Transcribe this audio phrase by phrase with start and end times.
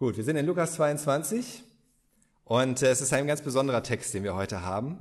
[0.00, 1.62] Gut, wir sind in Lukas 22
[2.44, 4.96] und äh, es ist ein ganz besonderer Text, den wir heute haben.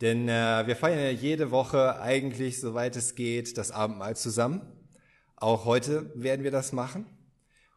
[0.00, 4.62] Denn äh, wir feiern ja jede Woche eigentlich, soweit es geht, das Abendmahl zusammen.
[5.36, 7.04] Auch heute werden wir das machen.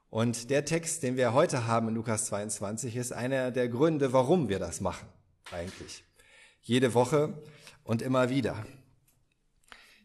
[0.09, 4.47] Und der Text, den wir heute haben in Lukas 22, ist einer der Gründe, warum
[4.47, 5.09] wir das machen,
[5.51, 6.05] eigentlich.
[6.61, 7.43] Jede Woche
[7.83, 8.65] und immer wieder.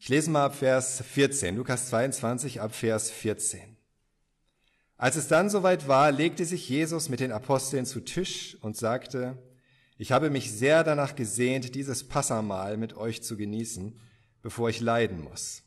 [0.01, 3.72] Ich lese mal ab Vers 14, Lukas 22 ab Vers 14.
[5.03, 9.37] Als es dann soweit war, legte sich Jesus mit den Aposteln zu Tisch und sagte,
[9.99, 13.99] ich habe mich sehr danach gesehnt, dieses Passamahl mit euch zu genießen,
[14.43, 15.65] bevor ich leiden muss.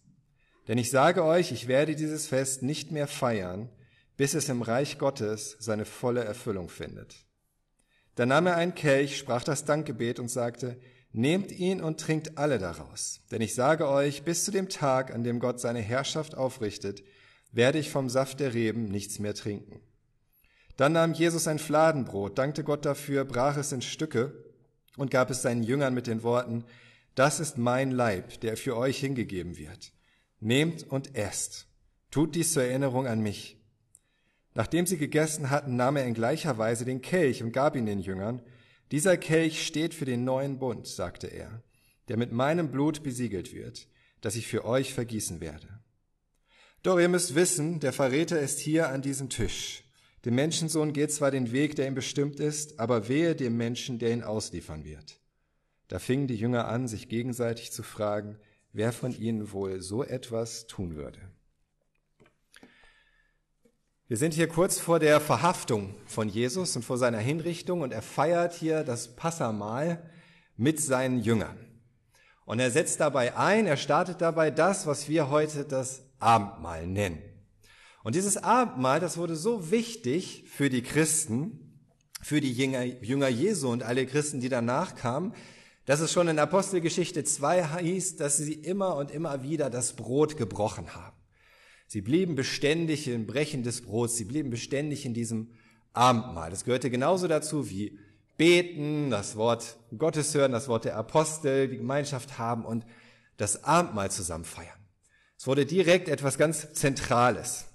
[0.70, 3.67] Denn ich sage euch, ich werde dieses Fest nicht mehr feiern,
[4.16, 7.26] bis es im Reich Gottes seine volle Erfüllung findet.
[8.15, 10.79] Dann nahm er einen Kelch, sprach das Dankgebet und sagte,
[11.12, 13.20] Nehmt ihn und trinkt alle daraus.
[13.31, 17.04] Denn ich sage euch, bis zu dem Tag, an dem Gott seine Herrschaft aufrichtet,
[17.55, 19.80] werde ich vom Saft der Reben nichts mehr trinken.
[20.77, 24.34] Dann nahm Jesus ein Fladenbrot, dankte Gott dafür, brach es in Stücke
[24.98, 26.66] und gab es seinen Jüngern mit den Worten,
[27.16, 29.94] das ist mein Leib, der für euch hingegeben wird.
[30.41, 31.68] Nehmt und esst.
[32.12, 33.57] Tut dies zur Erinnerung an mich.
[34.54, 37.99] Nachdem sie gegessen hatten, nahm er in gleicher Weise den Kelch und gab ihn den
[37.99, 38.41] Jüngern.
[38.91, 41.63] Dieser Kelch steht für den neuen Bund, sagte er,
[42.10, 43.88] der mit meinem Blut besiegelt wird,
[44.20, 45.79] das ich für euch vergießen werde.
[46.86, 49.84] Doch ihr müsst wissen, der Verräter ist hier an diesem Tisch.
[50.24, 54.12] Dem Menschensohn geht zwar den Weg, der ihm bestimmt ist, aber wehe dem Menschen, der
[54.12, 55.20] ihn ausliefern wird.
[55.88, 58.38] Da fingen die Jünger an, sich gegenseitig zu fragen,
[58.72, 61.18] wer von ihnen wohl so etwas tun würde.
[64.08, 68.03] Wir sind hier kurz vor der Verhaftung von Jesus und vor seiner Hinrichtung und er
[68.03, 70.08] feiert hier das Passamahl
[70.56, 71.58] mit seinen Jüngern.
[72.46, 77.19] Und er setzt dabei ein, er startet dabei das, was wir heute das Abendmahl nennen.
[78.03, 81.80] Und dieses Abendmahl, das wurde so wichtig für die Christen,
[82.22, 85.34] für die Jünger, Jesu und alle Christen, die danach kamen,
[85.85, 90.38] dass es schon in Apostelgeschichte 2 hieß, dass sie immer und immer wieder das Brot
[90.38, 91.16] gebrochen haben.
[91.88, 95.51] Sie blieben beständig im Brechen des Brots, sie blieben beständig in diesem
[95.94, 96.50] Abendmahl.
[96.50, 98.00] Das gehörte genauso dazu wie
[98.38, 102.85] beten, das Wort Gottes hören, das Wort der Apostel, die Gemeinschaft haben und
[103.38, 104.75] das Abendmahl zusammen feiern.
[105.45, 107.66] Es wurde direkt etwas ganz Zentrales.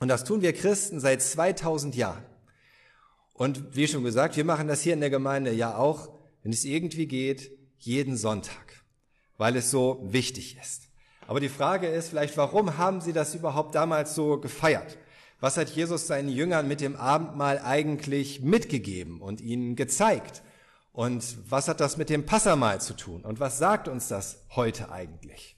[0.00, 2.22] Und das tun wir Christen seit 2000 Jahren.
[3.32, 6.10] Und wie schon gesagt, wir machen das hier in der Gemeinde ja auch,
[6.42, 8.84] wenn es irgendwie geht, jeden Sonntag,
[9.38, 10.90] weil es so wichtig ist.
[11.26, 14.98] Aber die Frage ist vielleicht, warum haben sie das überhaupt damals so gefeiert?
[15.40, 20.42] Was hat Jesus seinen Jüngern mit dem Abendmahl eigentlich mitgegeben und ihnen gezeigt?
[20.92, 23.24] Und was hat das mit dem Passamahl zu tun?
[23.24, 25.56] Und was sagt uns das heute eigentlich?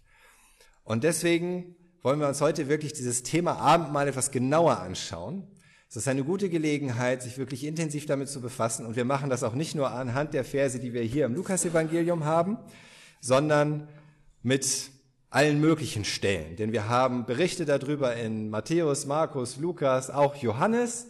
[0.84, 5.46] Und deswegen wollen wir uns heute wirklich dieses Thema Abendmahl etwas genauer anschauen.
[5.88, 8.86] Es ist eine gute Gelegenheit, sich wirklich intensiv damit zu befassen.
[8.86, 12.24] Und wir machen das auch nicht nur anhand der Verse, die wir hier im Lukas-Evangelium
[12.24, 12.58] haben,
[13.20, 13.88] sondern
[14.42, 14.90] mit
[15.30, 16.56] allen möglichen Stellen.
[16.56, 21.08] Denn wir haben Berichte darüber in Matthäus, Markus, Lukas, auch Johannes.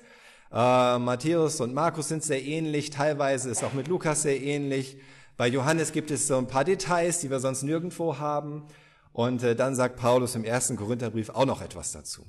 [0.53, 4.99] Äh, Matthäus und Markus sind sehr ähnlich, teilweise ist auch mit Lukas sehr ähnlich.
[5.37, 8.65] Bei Johannes gibt es so ein paar Details, die wir sonst nirgendwo haben.
[9.13, 12.25] Und äh, dann sagt Paulus im ersten Korintherbrief auch noch etwas dazu.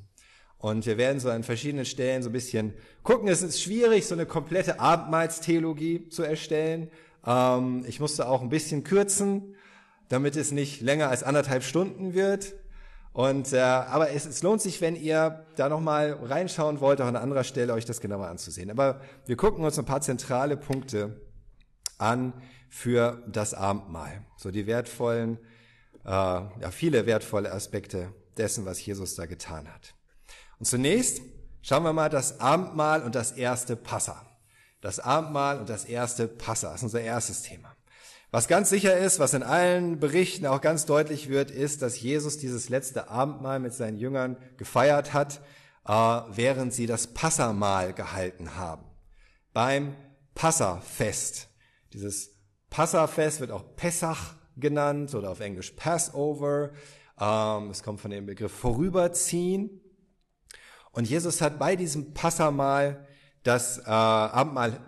[0.58, 2.74] Und wir werden so an verschiedenen Stellen so ein bisschen
[3.04, 3.28] gucken.
[3.28, 6.90] Es ist schwierig, so eine komplette Abendmahlstheologie zu erstellen.
[7.26, 9.56] Ähm, ich musste auch ein bisschen kürzen,
[10.08, 12.54] damit es nicht länger als anderthalb Stunden wird.
[13.12, 17.08] Und äh, aber es, es lohnt sich, wenn ihr da noch mal reinschauen wollt, auch
[17.08, 18.72] an anderer Stelle euch das genauer anzusehen.
[18.72, 21.22] Aber wir gucken uns ein paar zentrale Punkte
[21.98, 22.34] an
[22.70, 24.26] für das Abendmahl.
[24.38, 25.38] So die wertvollen
[26.06, 29.94] äh, ja, viele wertvolle Aspekte dessen, was Jesus da getan hat.
[30.60, 31.22] Und zunächst
[31.62, 34.26] schauen wir mal das Abendmahl und das erste Passa.
[34.82, 37.74] Das Abendmahl und das erste Passa ist unser erstes Thema.
[38.32, 42.40] Was ganz sicher ist, was in allen Berichten auch ganz deutlich wird, ist, dass Jesus
[42.40, 45.40] dieses letzte Abendmahl mit seinen Jüngern gefeiert hat,
[45.86, 48.86] äh, während sie das Passamahl gehalten haben.
[49.54, 49.96] Beim
[50.34, 51.48] Passafest.
[51.94, 52.32] Dieses
[52.70, 56.72] Passafest wird auch Pessach genannt oder auf Englisch Passover.
[57.20, 59.82] Ähm, es kommt von dem Begriff vorüberziehen.
[60.92, 63.08] Und Jesus hat bei diesem Passamal
[63.44, 64.80] das äh, Abendmahl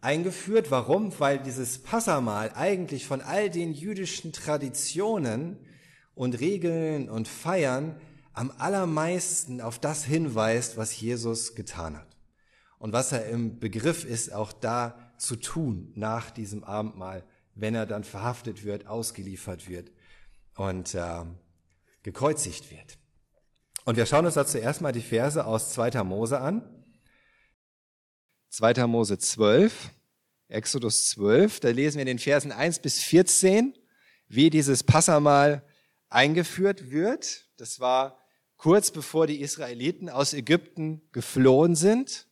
[0.00, 0.70] eingeführt.
[0.70, 1.18] Warum?
[1.18, 5.58] Weil dieses Passamal eigentlich von all den jüdischen Traditionen
[6.14, 8.00] und Regeln und Feiern
[8.32, 12.16] am allermeisten auf das hinweist, was Jesus getan hat.
[12.78, 17.24] Und was er im Begriff ist, auch da zu tun nach diesem Abendmahl
[17.56, 19.90] wenn er dann verhaftet wird, ausgeliefert wird
[20.54, 21.24] und äh,
[22.02, 22.98] gekreuzigt wird.
[23.84, 26.04] Und wir schauen uns dazu erstmal die Verse aus 2.
[26.04, 26.62] Mose an.
[28.50, 28.86] 2.
[28.86, 29.90] Mose 12,
[30.48, 33.74] Exodus 12, da lesen wir in den Versen 1 bis 14,
[34.28, 35.64] wie dieses Passamal
[36.08, 37.48] eingeführt wird.
[37.56, 38.18] Das war
[38.56, 42.28] kurz bevor die Israeliten aus Ägypten geflohen sind.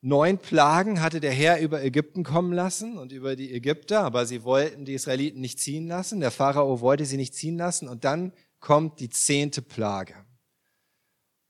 [0.00, 4.44] Neun Plagen hatte der Herr über Ägypten kommen lassen und über die Ägypter, aber sie
[4.44, 6.20] wollten die Israeliten nicht ziehen lassen.
[6.20, 10.14] Der Pharao wollte sie nicht ziehen lassen und dann kommt die zehnte Plage.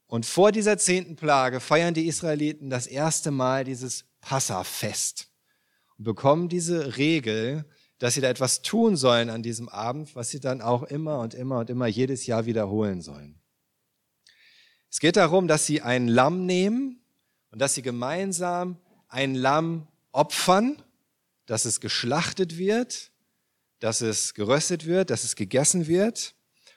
[0.07, 5.31] Und vor dieser zehnten Plage feiern die Israeliten das erste Mal dieses Passafest
[5.99, 7.67] und bekommen diese Regel,
[7.99, 11.35] dass sie da etwas tun sollen an diesem Abend, was sie dann auch immer und
[11.35, 13.43] immer und immer jedes Jahr wiederholen sollen.
[14.91, 17.05] Es geht darum, dass sie ein Lamm nehmen
[17.51, 18.79] und dass sie gemeinsam
[19.09, 20.83] ein Lamm opfern,
[21.47, 23.11] dass es geschlachtet wird,
[23.81, 26.35] dass es geröstet wird, dass es gegessen wird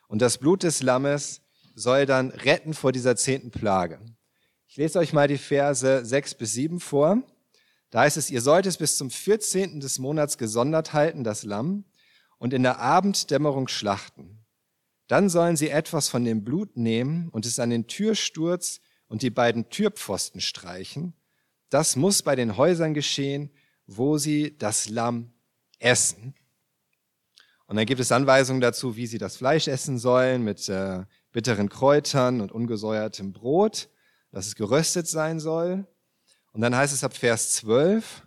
[0.08, 1.42] und das Blut des Lammes
[1.76, 4.00] soll dann retten vor dieser zehnten Plage.
[4.68, 7.24] Ich lese euch mal die Verse sechs bis sieben vor.
[7.90, 9.82] Da heißt es, ihr sollt es bis zum 14.
[9.82, 11.84] des Monats gesondert halten, das Lamm,
[12.38, 14.46] und in der Abenddämmerung schlachten.
[15.08, 18.80] Dann sollen sie etwas von dem Blut nehmen und es an den Türsturz
[19.12, 21.13] und die beiden Türpfosten streichen.
[21.69, 23.52] Das muss bei den Häusern geschehen,
[23.86, 25.34] wo sie das Lamm
[25.80, 26.34] essen.
[27.68, 31.04] Und dann gibt es Anweisungen dazu, wie sie das Fleisch essen sollen, mit äh,
[31.34, 33.90] bitteren Kräutern und ungesäuertem Brot,
[34.31, 35.86] dass es geröstet sein soll.
[36.54, 38.25] Und dann heißt es ab Vers 12,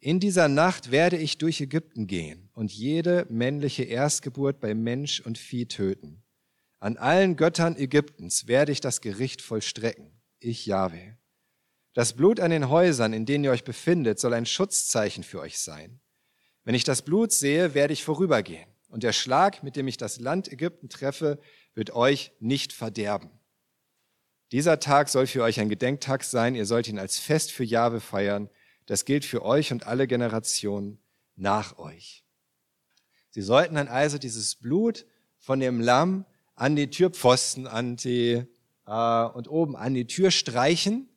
[0.00, 5.36] in dieser Nacht werde ich durch Ägypten gehen und jede männliche Erstgeburt bei Mensch und
[5.36, 6.22] Vieh töten.
[6.80, 10.13] An allen Göttern Ägyptens werde ich das Gericht vollstrecken.
[10.44, 11.16] Ich Jahwe.
[11.94, 15.58] Das Blut an den Häusern, in denen ihr euch befindet, soll ein Schutzzeichen für euch
[15.58, 16.00] sein.
[16.64, 18.68] Wenn ich das Blut sehe, werde ich vorübergehen.
[18.88, 21.40] Und der Schlag, mit dem ich das Land Ägypten treffe,
[21.72, 23.30] wird euch nicht verderben.
[24.52, 26.54] Dieser Tag soll für euch ein Gedenktag sein.
[26.54, 28.50] Ihr sollt ihn als Fest für Jahwe feiern.
[28.84, 30.98] Das gilt für euch und alle Generationen
[31.36, 32.22] nach euch.
[33.30, 35.06] Sie sollten dann also dieses Blut
[35.38, 38.46] von dem Lamm an die Türpfosten an die,
[38.86, 41.08] äh, und oben an die Tür streichen.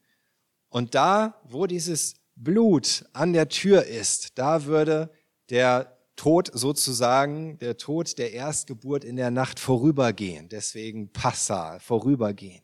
[0.69, 5.11] Und da, wo dieses Blut an der Tür ist, da würde
[5.49, 10.49] der Tod sozusagen, der Tod der Erstgeburt in der Nacht vorübergehen.
[10.49, 12.63] Deswegen Passa, vorübergehen.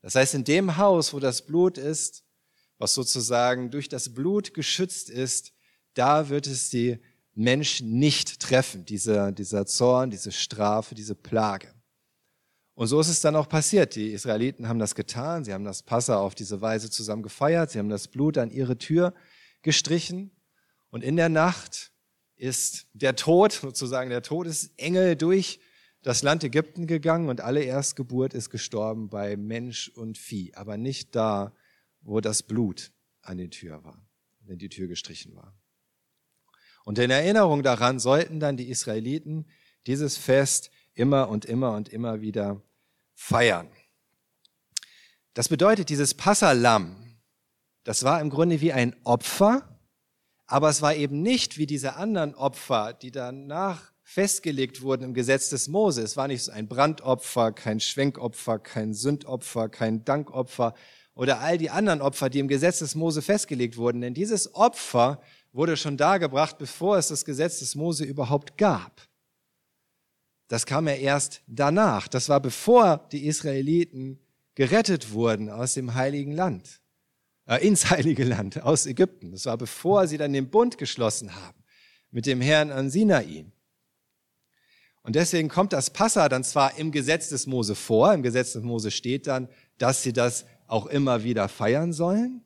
[0.00, 2.24] Das heißt, in dem Haus, wo das Blut ist,
[2.78, 5.52] was sozusagen durch das Blut geschützt ist,
[5.94, 6.98] da wird es die
[7.34, 11.74] Menschen nicht treffen, dieser, dieser Zorn, diese Strafe, diese Plage.
[12.78, 13.96] Und so ist es dann auch passiert.
[13.96, 17.80] Die Israeliten haben das getan, sie haben das Passa auf diese Weise zusammen gefeiert, sie
[17.80, 19.14] haben das Blut an ihre Tür
[19.62, 20.30] gestrichen
[20.90, 21.90] und in der Nacht
[22.36, 25.58] ist der Tod, sozusagen der Todesengel durch
[26.02, 31.16] das Land Ägypten gegangen und alle Erstgeburt ist gestorben bei Mensch und Vieh, aber nicht
[31.16, 31.52] da,
[32.02, 32.92] wo das Blut
[33.22, 34.06] an die Tür war,
[34.42, 35.52] wenn die Tür gestrichen war.
[36.84, 39.46] Und in Erinnerung daran sollten dann die Israeliten
[39.88, 42.62] dieses Fest immer und immer und immer wieder
[43.18, 43.68] feiern.
[45.34, 47.18] Das bedeutet, dieses Passalam,
[47.82, 49.80] das war im Grunde wie ein Opfer,
[50.46, 55.50] aber es war eben nicht wie diese anderen Opfer, die danach festgelegt wurden im Gesetz
[55.50, 56.00] des Mose.
[56.00, 60.74] Es war nicht so ein Brandopfer, kein Schwenkopfer, kein Sündopfer, kein Dankopfer
[61.14, 64.00] oder all die anderen Opfer, die im Gesetz des Mose festgelegt wurden.
[64.00, 65.20] Denn dieses Opfer
[65.52, 69.07] wurde schon dargebracht, bevor es das Gesetz des Mose überhaupt gab.
[70.48, 72.08] Das kam ja erst danach.
[72.08, 74.18] Das war bevor die Israeliten
[74.54, 76.80] gerettet wurden aus dem heiligen Land
[77.46, 79.32] äh, ins Heilige Land aus Ägypten.
[79.32, 81.58] Das war bevor sie dann den Bund geschlossen haben
[82.10, 83.46] mit dem Herrn an Sinai.
[85.02, 88.62] Und deswegen kommt das Passa dann zwar im Gesetz des Mose vor, im Gesetz des
[88.62, 92.44] Mose steht dann, dass sie das auch immer wieder feiern sollen,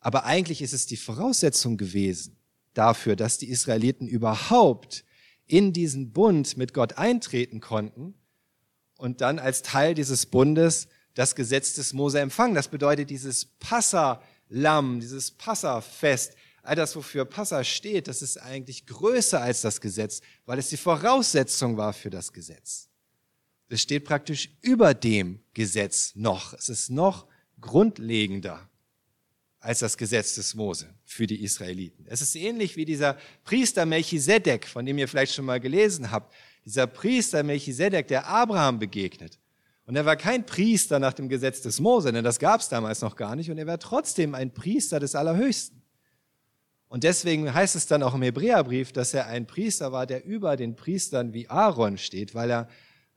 [0.00, 2.36] aber eigentlich ist es die Voraussetzung gewesen
[2.74, 5.05] dafür, dass die Israeliten überhaupt
[5.46, 8.14] in diesen Bund mit Gott eintreten konnten
[8.96, 12.54] und dann als Teil dieses Bundes das Gesetz des Mose empfangen.
[12.54, 19.40] Das bedeutet, dieses Passa-Lamm, dieses Passa-Fest, all das, wofür Passa steht, das ist eigentlich größer
[19.40, 22.88] als das Gesetz, weil es die Voraussetzung war für das Gesetz.
[23.68, 26.52] Es steht praktisch über dem Gesetz noch.
[26.54, 27.26] Es ist noch
[27.60, 28.68] grundlegender
[29.60, 32.04] als das Gesetz des Mose für die Israeliten.
[32.08, 36.32] Es ist ähnlich wie dieser Priester Melchisedek, von dem ihr vielleicht schon mal gelesen habt.
[36.64, 39.38] Dieser Priester Melchisedek, der Abraham begegnet.
[39.86, 43.00] Und er war kein Priester nach dem Gesetz des Mose, denn das gab es damals
[43.02, 43.50] noch gar nicht.
[43.50, 45.82] Und er war trotzdem ein Priester des Allerhöchsten.
[46.88, 50.56] Und deswegen heißt es dann auch im Hebräerbrief, dass er ein Priester war, der über
[50.56, 52.68] den Priestern wie Aaron steht, weil er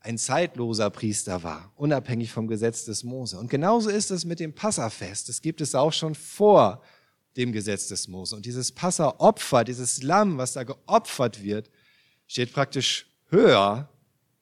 [0.02, 3.38] ein zeitloser Priester war, unabhängig vom Gesetz des Mose.
[3.38, 5.28] Und genauso ist es mit dem Passafest.
[5.28, 6.82] Das gibt es auch schon vor
[7.36, 8.36] dem Gesetz des Mose.
[8.36, 11.70] Und dieses Passeropfer, dieses Lamm, was da geopfert wird,
[12.28, 13.90] steht praktisch höher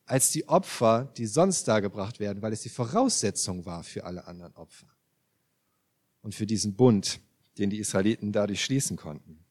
[0.05, 4.55] als die Opfer, die sonst dargebracht werden, weil es die Voraussetzung war für alle anderen
[4.55, 4.87] Opfer
[6.21, 7.19] und für diesen Bund,
[7.57, 9.43] den die Israeliten dadurch schließen konnten.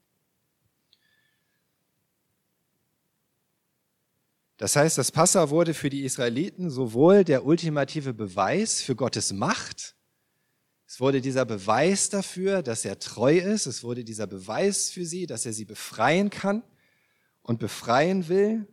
[4.56, 9.96] Das heißt, das Passa wurde für die Israeliten sowohl der ultimative Beweis für Gottes Macht,
[10.86, 15.26] es wurde dieser Beweis dafür, dass er treu ist, es wurde dieser Beweis für sie,
[15.26, 16.62] dass er sie befreien kann
[17.42, 18.68] und befreien will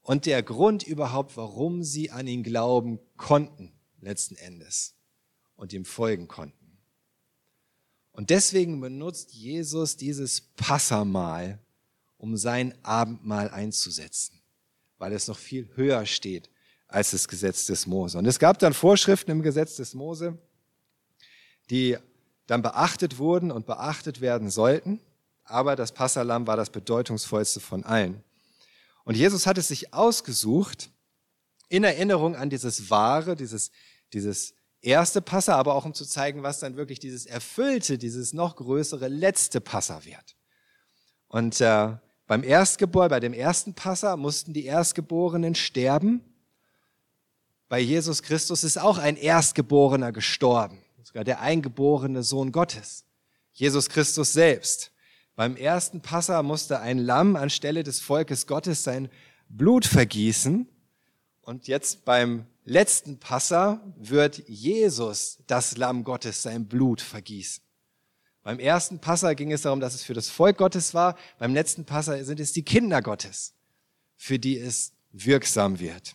[0.00, 4.94] und der Grund überhaupt, warum sie an ihn glauben konnten, letzten Endes,
[5.54, 6.78] und ihm folgen konnten.
[8.12, 11.58] Und deswegen benutzt Jesus dieses Passamal,
[12.16, 14.40] um sein Abendmahl einzusetzen,
[14.98, 16.50] weil es noch viel höher steht
[16.88, 18.18] als das Gesetz des Mose.
[18.18, 20.38] Und es gab dann Vorschriften im Gesetz des Mose,
[21.70, 21.96] die
[22.46, 25.00] dann beachtet wurden und beachtet werden sollten,
[25.44, 28.22] aber das Passalam war das bedeutungsvollste von allen.
[29.04, 30.90] Und Jesus hat es sich ausgesucht,
[31.68, 33.70] in Erinnerung an dieses wahre, dieses,
[34.12, 38.56] dieses erste Passa, aber auch um zu zeigen, was dann wirklich dieses erfüllte, dieses noch
[38.56, 40.36] größere letzte Passa wird.
[41.28, 41.96] Und äh,
[42.26, 46.22] beim Erstgebor, bei dem ersten Passa mussten die Erstgeborenen sterben.
[47.68, 53.04] Bei Jesus Christus ist auch ein Erstgeborener gestorben, sogar der eingeborene Sohn Gottes,
[53.52, 54.92] Jesus Christus selbst.
[55.36, 59.10] Beim ersten Passa musste ein Lamm anstelle des Volkes Gottes sein
[59.48, 60.68] Blut vergießen.
[61.42, 67.63] Und jetzt beim letzten Passa wird Jesus, das Lamm Gottes, sein Blut vergießen.
[68.44, 71.16] Beim ersten Passa ging es darum, dass es für das Volk Gottes war.
[71.38, 73.54] Beim letzten Passa sind es die Kinder Gottes,
[74.16, 76.14] für die es wirksam wird.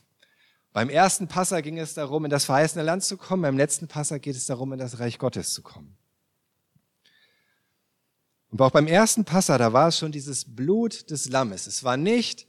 [0.71, 3.41] Beim ersten Passa ging es darum, in das verheißene Land zu kommen.
[3.41, 5.97] Beim letzten Passa geht es darum, in das Reich Gottes zu kommen.
[8.51, 11.65] Und auch beim ersten Passa, da war es schon dieses Blut des Lammes.
[11.65, 12.47] Es war nicht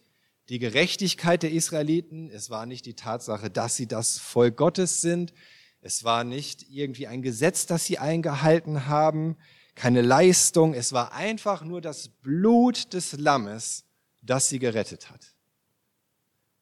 [0.51, 5.33] die Gerechtigkeit der Israeliten, es war nicht die Tatsache, dass sie das Volk Gottes sind,
[5.81, 9.37] es war nicht irgendwie ein Gesetz, das sie eingehalten haben,
[9.81, 13.87] keine Leistung, es war einfach nur das Blut des Lammes,
[14.21, 15.33] das sie gerettet hat.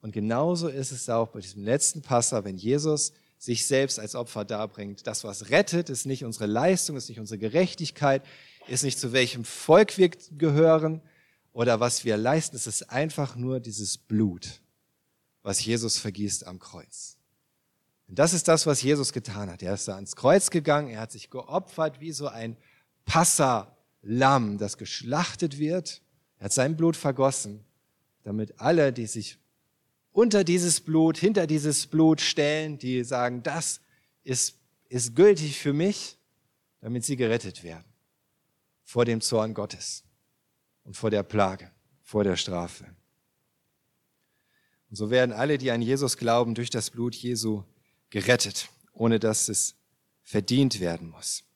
[0.00, 4.44] Und genauso ist es auch bei diesem letzten Passa, wenn Jesus sich selbst als Opfer
[4.44, 5.08] darbringt.
[5.08, 8.22] Das, was rettet, ist nicht unsere Leistung, ist nicht unsere Gerechtigkeit,
[8.68, 11.02] ist nicht zu welchem Volk wir gehören
[11.52, 12.54] oder was wir leisten.
[12.54, 14.60] Es ist einfach nur dieses Blut,
[15.42, 17.16] was Jesus vergießt am Kreuz.
[18.06, 19.60] Und das ist das, was Jesus getan hat.
[19.60, 22.56] Er ist da ans Kreuz gegangen, er hat sich geopfert wie so ein
[23.08, 26.02] Passa-Lamm, das geschlachtet wird.
[26.38, 27.64] Er hat sein Blut vergossen,
[28.22, 29.38] damit alle, die sich
[30.12, 33.80] unter dieses Blut, hinter dieses Blut stellen, die sagen, das
[34.24, 36.18] ist, ist gültig für mich,
[36.80, 37.84] damit sie gerettet werden
[38.84, 40.04] vor dem Zorn Gottes
[40.84, 41.70] und vor der Plage,
[42.02, 42.84] vor der Strafe.
[44.90, 47.64] Und so werden alle, die an Jesus glauben, durch das Blut Jesu
[48.10, 49.74] gerettet, ohne dass es
[50.22, 51.47] verdient werden muss.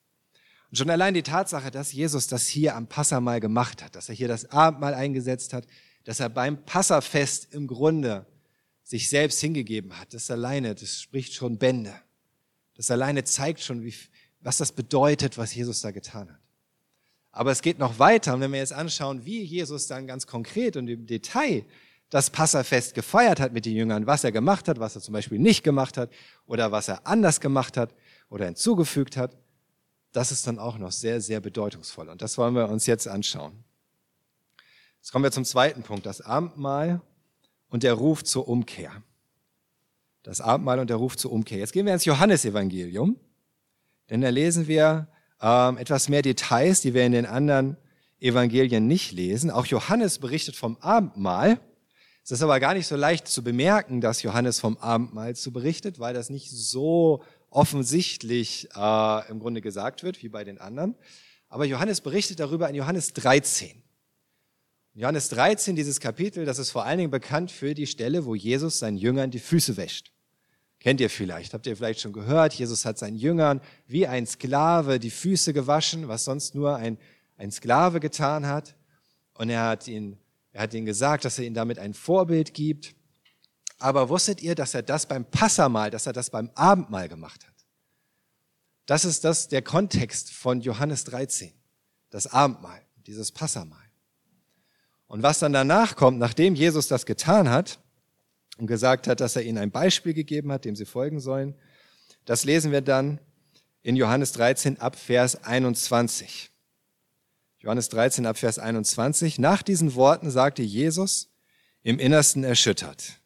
[0.72, 4.14] Und schon allein die Tatsache, dass Jesus das hier am Passamal gemacht hat, dass er
[4.14, 5.66] hier das Abendmahl eingesetzt hat,
[6.04, 8.24] dass er beim Passafest im Grunde
[8.82, 11.92] sich selbst hingegeben hat, das alleine, das spricht schon Bände.
[12.74, 13.92] Das alleine zeigt schon, wie,
[14.40, 16.40] was das bedeutet, was Jesus da getan hat.
[17.32, 18.32] Aber es geht noch weiter.
[18.32, 21.66] Und wenn wir jetzt anschauen, wie Jesus dann ganz konkret und im Detail
[22.08, 25.38] das Passafest gefeiert hat mit den Jüngern, was er gemacht hat, was er zum Beispiel
[25.38, 26.10] nicht gemacht hat
[26.46, 27.94] oder was er anders gemacht hat
[28.30, 29.36] oder hinzugefügt hat,
[30.12, 32.08] das ist dann auch noch sehr, sehr bedeutungsvoll.
[32.08, 33.64] Und das wollen wir uns jetzt anschauen.
[34.98, 37.00] Jetzt kommen wir zum zweiten Punkt, das Abendmahl
[37.70, 39.02] und der Ruf zur Umkehr.
[40.22, 41.58] Das Abendmahl und der Ruf zur Umkehr.
[41.58, 43.16] Jetzt gehen wir ins Johannesevangelium,
[44.10, 45.08] denn da lesen wir
[45.40, 47.76] ähm, etwas mehr Details, die wir in den anderen
[48.20, 49.50] Evangelien nicht lesen.
[49.50, 51.58] Auch Johannes berichtet vom Abendmahl.
[52.22, 55.98] Es ist aber gar nicht so leicht zu bemerken, dass Johannes vom Abendmahl zu berichtet,
[55.98, 60.96] weil das nicht so offensichtlich äh, im Grunde gesagt wird wie bei den anderen.
[61.48, 63.82] Aber Johannes berichtet darüber in Johannes 13.
[64.94, 68.34] In Johannes 13, dieses Kapitel, das ist vor allen Dingen bekannt für die Stelle, wo
[68.34, 70.12] Jesus seinen Jüngern die Füße wäscht.
[70.80, 74.98] Kennt ihr vielleicht, habt ihr vielleicht schon gehört, Jesus hat seinen Jüngern wie ein Sklave
[74.98, 76.98] die Füße gewaschen, was sonst nur ein,
[77.36, 78.74] ein Sklave getan hat.
[79.34, 80.18] Und er hat, ihn,
[80.52, 82.94] er hat ihnen gesagt, dass er ihnen damit ein Vorbild gibt.
[83.82, 87.54] Aber wusstet ihr, dass er das beim Passamal, dass er das beim Abendmahl gemacht hat?
[88.86, 91.52] Das ist das, der Kontext von Johannes 13,
[92.10, 93.78] das Abendmahl, dieses Passamal.
[95.06, 97.78] Und was dann danach kommt, nachdem Jesus das getan hat,
[98.58, 101.54] und gesagt hat, dass er ihnen ein Beispiel gegeben hat, dem sie folgen sollen.
[102.24, 103.18] Das lesen wir dann
[103.82, 106.50] in Johannes 13 ab Vers 21.
[107.58, 109.38] Johannes 13 ab Vers 21.
[109.38, 111.30] Nach diesen Worten sagte Jesus,
[111.82, 113.20] im Innersten erschüttert,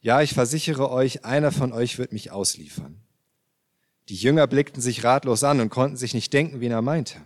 [0.00, 3.00] ja, ich versichere euch, einer von euch wird mich ausliefern.
[4.08, 7.16] Die Jünger blickten sich ratlos an und konnten sich nicht denken, wen er meinte.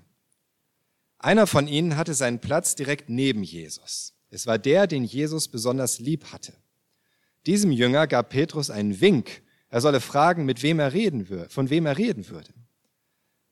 [1.18, 4.14] Einer von ihnen hatte seinen Platz direkt neben Jesus.
[4.28, 6.52] Es war der, den Jesus besonders lieb hatte.
[7.46, 11.70] Diesem Jünger gab Petrus einen Wink, er solle fragen, mit wem er reden würde, von
[11.70, 12.52] wem er reden würde.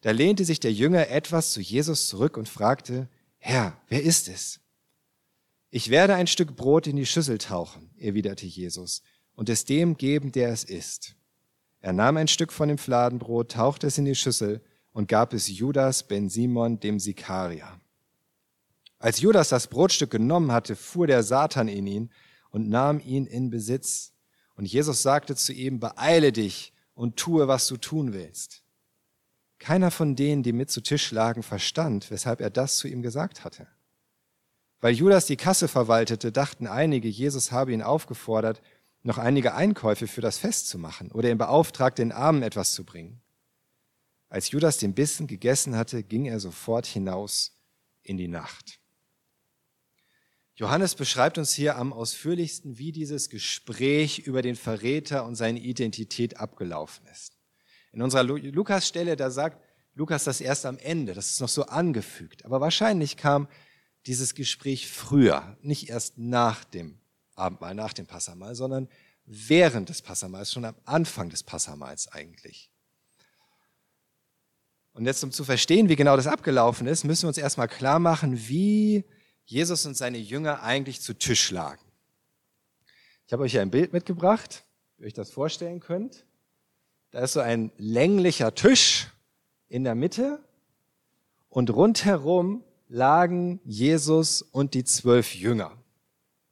[0.02, 4.60] Da lehnte sich der Jünger etwas zu Jesus zurück und fragte, Herr, wer ist es?
[5.70, 9.02] Ich werde ein Stück Brot in die Schüssel tauchen, erwiderte Jesus,
[9.42, 11.16] und es dem geben, der es isst.
[11.80, 15.48] Er nahm ein Stück von dem Fladenbrot, tauchte es in die Schüssel und gab es
[15.48, 17.80] Judas ben Simon, dem Sikarier.
[19.00, 22.10] Als Judas das Brotstück genommen hatte, fuhr der Satan in ihn
[22.50, 24.12] und nahm ihn in Besitz.
[24.54, 28.62] Und Jesus sagte zu ihm, beeile dich und tue, was du tun willst.
[29.58, 33.42] Keiner von denen, die mit zu Tisch lagen, verstand, weshalb er das zu ihm gesagt
[33.42, 33.66] hatte.
[34.80, 38.62] Weil Judas die Kasse verwaltete, dachten einige, Jesus habe ihn aufgefordert,
[39.02, 42.84] noch einige Einkäufe für das Fest zu machen oder ihn beauftragt, den Armen etwas zu
[42.84, 43.20] bringen.
[44.28, 47.58] Als Judas den Bissen gegessen hatte, ging er sofort hinaus
[48.02, 48.80] in die Nacht.
[50.54, 56.36] Johannes beschreibt uns hier am ausführlichsten, wie dieses Gespräch über den Verräter und seine Identität
[56.38, 57.38] abgelaufen ist.
[57.92, 59.62] In unserer Lukas-Stelle, da sagt
[59.94, 62.44] Lukas das erst am Ende, das ist noch so angefügt.
[62.44, 63.48] Aber wahrscheinlich kam
[64.06, 67.01] dieses Gespräch früher, nicht erst nach dem
[67.34, 68.88] Abendmahl, nach dem Passamal, sondern
[69.24, 72.70] während des Passamals, schon am Anfang des Passamals eigentlich.
[74.92, 77.98] Und jetzt, um zu verstehen, wie genau das abgelaufen ist, müssen wir uns erstmal klar
[77.98, 79.04] machen, wie
[79.46, 81.82] Jesus und seine Jünger eigentlich zu Tisch lagen.
[83.26, 84.64] Ich habe euch hier ein Bild mitgebracht,
[84.96, 86.26] wie ihr euch das vorstellen könnt.
[87.10, 89.08] Da ist so ein länglicher Tisch
[89.68, 90.42] in der Mitte
[91.48, 95.76] und rundherum lagen Jesus und die zwölf Jünger.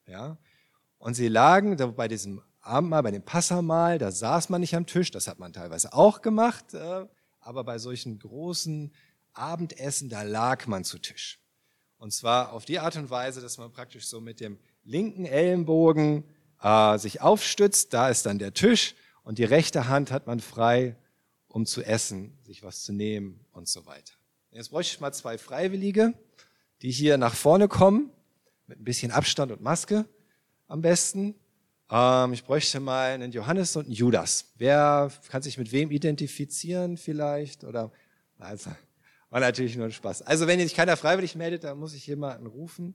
[0.07, 0.39] Ja?
[1.01, 5.11] Und sie lagen bei diesem Abendmahl, bei dem Passamal, da saß man nicht am Tisch,
[5.11, 7.07] das hat man teilweise auch gemacht, äh,
[7.41, 8.93] aber bei solchen großen
[9.33, 11.41] Abendessen, da lag man zu Tisch.
[11.97, 16.25] Und zwar auf die Art und Weise, dass man praktisch so mit dem linken Ellenbogen
[16.61, 20.97] äh, sich aufstützt, da ist dann der Tisch und die rechte Hand hat man frei,
[21.49, 24.13] um zu essen, sich was zu nehmen und so weiter.
[24.51, 26.13] Jetzt bräuchte ich mal zwei Freiwillige,
[26.83, 28.11] die hier nach vorne kommen,
[28.67, 30.05] mit ein bisschen Abstand und Maske
[30.71, 31.35] am besten.
[31.91, 34.53] Ähm, ich bräuchte mal einen Johannes und einen Judas.
[34.57, 37.65] Wer kann sich mit wem identifizieren vielleicht?
[37.65, 37.91] Oder
[38.39, 38.71] also,
[39.29, 40.23] war natürlich nur ein Spaß.
[40.23, 42.95] Also wenn sich keiner freiwillig meldet, dann muss ich jemanden rufen.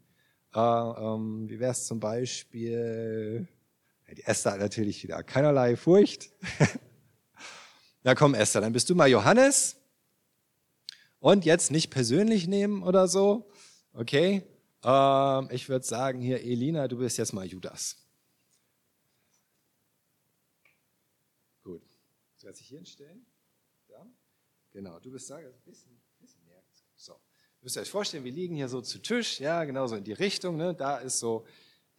[0.53, 3.47] Äh, ähm, wie wäre es zum Beispiel?
[4.15, 6.29] Die Esther hat natürlich wieder keinerlei Furcht.
[8.03, 9.75] Na komm, Esther, dann bist du mal Johannes.
[11.19, 13.49] Und jetzt nicht persönlich nehmen oder so.
[13.93, 14.43] Okay?
[14.83, 17.97] Ähm, ich würde sagen, hier, Elina, du bist jetzt mal Judas.
[21.63, 21.81] Gut.
[22.37, 23.25] Soll ich hier hinstellen?
[23.89, 24.05] Ja?
[24.71, 25.37] Genau, du bist da.
[25.37, 26.63] Ein bisschen, bisschen mehr.
[26.95, 27.19] So.
[27.61, 30.55] Müsst euch vorstellen, wir liegen hier so zu Tisch, ja, genau so in die Richtung.
[30.57, 30.75] Ne?
[30.75, 31.45] Da ist so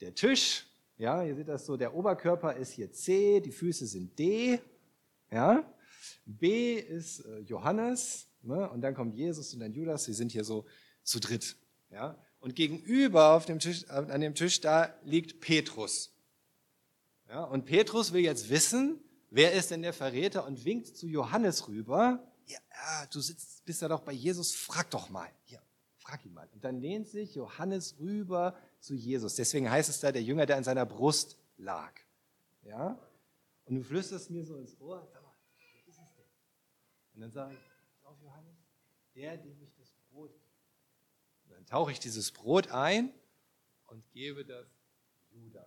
[0.00, 0.66] der Tisch.
[0.98, 4.60] Ja, ihr seht das so, der Oberkörper ist hier C, die Füße sind D.
[5.30, 5.70] Ja,
[6.24, 8.70] B ist äh, Johannes, ne?
[8.70, 10.64] und dann kommt Jesus und dann Judas, sie sind hier so
[11.02, 11.56] zu dritt.
[11.90, 12.16] Ja?
[12.46, 16.12] Und gegenüber auf dem Tisch, an dem Tisch, da liegt Petrus.
[17.28, 21.66] Ja, und Petrus will jetzt wissen, wer ist denn der Verräter und winkt zu Johannes
[21.66, 22.24] rüber.
[22.46, 25.28] Ja, ja du sitzt, bist ja doch bei Jesus, frag doch mal.
[25.42, 25.60] Hier,
[25.96, 26.48] frag ihn mal.
[26.54, 29.34] Und dann lehnt sich Johannes rüber zu Jesus.
[29.34, 31.94] Deswegen heißt es da, der Jünger, der an seiner Brust lag.
[32.62, 32.96] Ja?
[33.64, 36.30] Und du flüsterst mir so ins Ohr, sag mal, wer ist es denn?
[37.14, 38.56] Und dann sage ich, auf Johannes,
[39.16, 39.75] der, dem ich
[41.66, 43.12] tauche ich dieses Brot ein
[43.86, 44.66] und gebe das
[45.30, 45.64] Judas.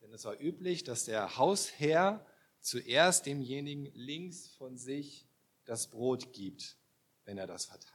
[0.00, 2.24] Denn es war üblich, dass der Hausherr
[2.60, 5.26] zuerst demjenigen links von sich
[5.64, 6.76] das Brot gibt,
[7.24, 7.94] wenn er das verteilt.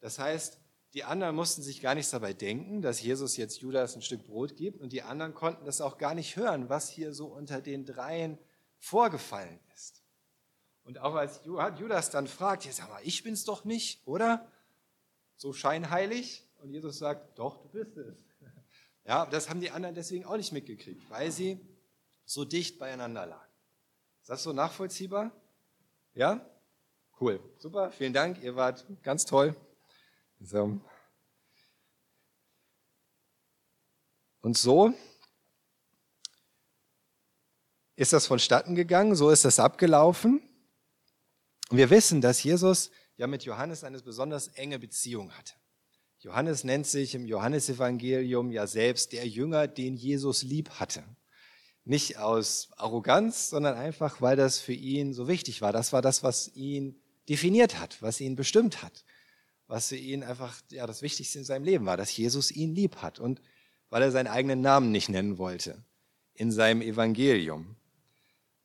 [0.00, 0.60] Das heißt,
[0.94, 4.56] die anderen mussten sich gar nichts dabei denken, dass Jesus jetzt Judas ein Stück Brot
[4.56, 7.84] gibt und die anderen konnten das auch gar nicht hören, was hier so unter den
[7.84, 8.38] dreien
[8.78, 10.02] vorgefallen ist.
[10.84, 14.50] Und auch als Judas dann fragt, ja, sag mal, ich bin's doch nicht, oder?
[15.36, 16.47] So scheinheilig.
[16.58, 18.16] Und Jesus sagt, doch, du bist es.
[19.04, 21.58] Ja, das haben die anderen deswegen auch nicht mitgekriegt, weil sie
[22.24, 23.52] so dicht beieinander lagen.
[24.20, 25.32] Ist das so nachvollziehbar?
[26.14, 26.44] Ja?
[27.18, 27.40] Cool.
[27.58, 27.90] Super.
[27.90, 28.42] Vielen Dank.
[28.42, 29.56] Ihr wart ganz toll.
[30.40, 30.80] So.
[34.40, 34.92] Und so
[37.96, 40.40] ist das vonstatten gegangen, so ist das abgelaufen.
[41.70, 45.54] Und wir wissen, dass Jesus ja mit Johannes eine besonders enge Beziehung hatte.
[46.20, 51.04] Johannes nennt sich im Johannesevangelium ja selbst der Jünger, den Jesus lieb hatte.
[51.84, 55.72] Nicht aus Arroganz, sondern einfach, weil das für ihn so wichtig war.
[55.72, 59.04] Das war das, was ihn definiert hat, was ihn bestimmt hat,
[59.68, 62.96] was für ihn einfach ja, das Wichtigste in seinem Leben war, dass Jesus ihn lieb
[62.96, 63.40] hat und
[63.90, 65.84] weil er seinen eigenen Namen nicht nennen wollte
[66.34, 67.76] in seinem Evangelium.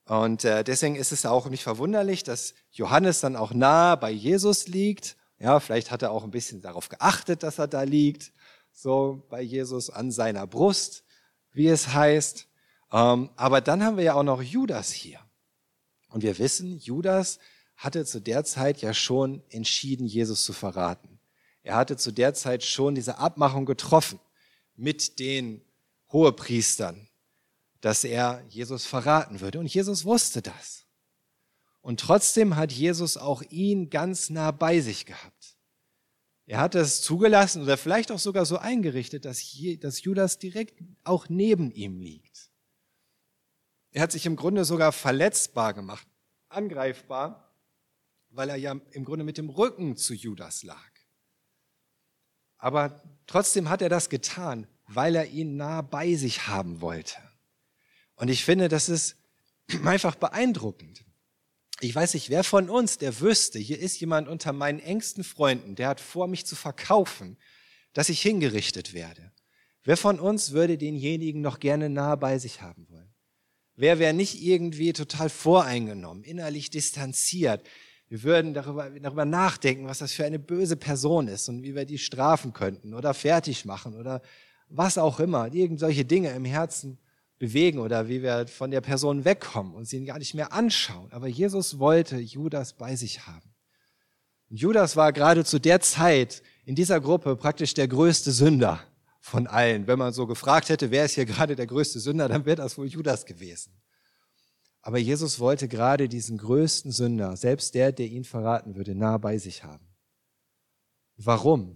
[0.06, 4.68] Und äh, deswegen ist es auch nicht verwunderlich, dass Johannes dann auch nah bei Jesus
[4.68, 5.16] liegt.
[5.44, 8.32] Ja, vielleicht hat er auch ein bisschen darauf geachtet, dass er da liegt,
[8.72, 11.04] so bei Jesus an seiner Brust,
[11.52, 12.48] wie es heißt.
[12.94, 15.20] Ähm, aber dann haben wir ja auch noch Judas hier.
[16.08, 17.40] Und wir wissen, Judas
[17.76, 21.20] hatte zu der Zeit ja schon entschieden, Jesus zu verraten.
[21.62, 24.22] Er hatte zu der Zeit schon diese Abmachung getroffen
[24.78, 25.62] mit den
[26.14, 27.10] Hohepriestern,
[27.82, 29.60] dass er Jesus verraten würde.
[29.60, 30.86] Und Jesus wusste das.
[31.82, 35.33] Und trotzdem hat Jesus auch ihn ganz nah bei sich gehabt.
[36.46, 41.72] Er hat es zugelassen oder vielleicht auch sogar so eingerichtet, dass, Judas direkt auch neben
[41.72, 42.50] ihm liegt.
[43.92, 46.08] Er hat sich im Grunde sogar verletzbar gemacht,
[46.50, 47.56] angreifbar,
[48.30, 50.92] weil er ja im Grunde mit dem Rücken zu Judas lag.
[52.58, 57.18] Aber trotzdem hat er das getan, weil er ihn nah bei sich haben wollte.
[58.16, 59.16] Und ich finde, das ist
[59.86, 61.06] einfach beeindruckend.
[61.80, 65.76] Ich weiß nicht, wer von uns, der wüsste, hier ist jemand unter meinen engsten Freunden,
[65.76, 67.38] der hat vor, mich zu verkaufen,
[67.94, 69.32] dass ich hingerichtet werde.
[69.84, 73.14] Wer von uns würde denjenigen noch gerne nah bei sich haben wollen?
[73.76, 77.68] Wer wäre nicht irgendwie total voreingenommen, innerlich distanziert?
[78.08, 81.86] Wir würden darüber, darüber nachdenken, was das für eine böse Person ist und wie wir
[81.86, 84.22] die strafen könnten oder fertig machen oder
[84.70, 87.00] was auch immer, irgend solche Dinge im Herzen
[87.44, 91.12] bewegen oder wie wir von der Person wegkommen und sie ihn gar nicht mehr anschauen.
[91.12, 93.54] Aber Jesus wollte Judas bei sich haben.
[94.50, 98.80] Und Judas war gerade zu der Zeit in dieser Gruppe praktisch der größte Sünder
[99.20, 99.88] von allen.
[99.88, 102.78] Wenn man so gefragt hätte, wer ist hier gerade der größte Sünder, dann wäre das
[102.78, 103.74] wohl Judas gewesen.
[104.82, 109.38] Aber Jesus wollte gerade diesen größten Sünder, selbst der, der ihn verraten würde, nah bei
[109.38, 109.94] sich haben.
[111.18, 111.76] Warum?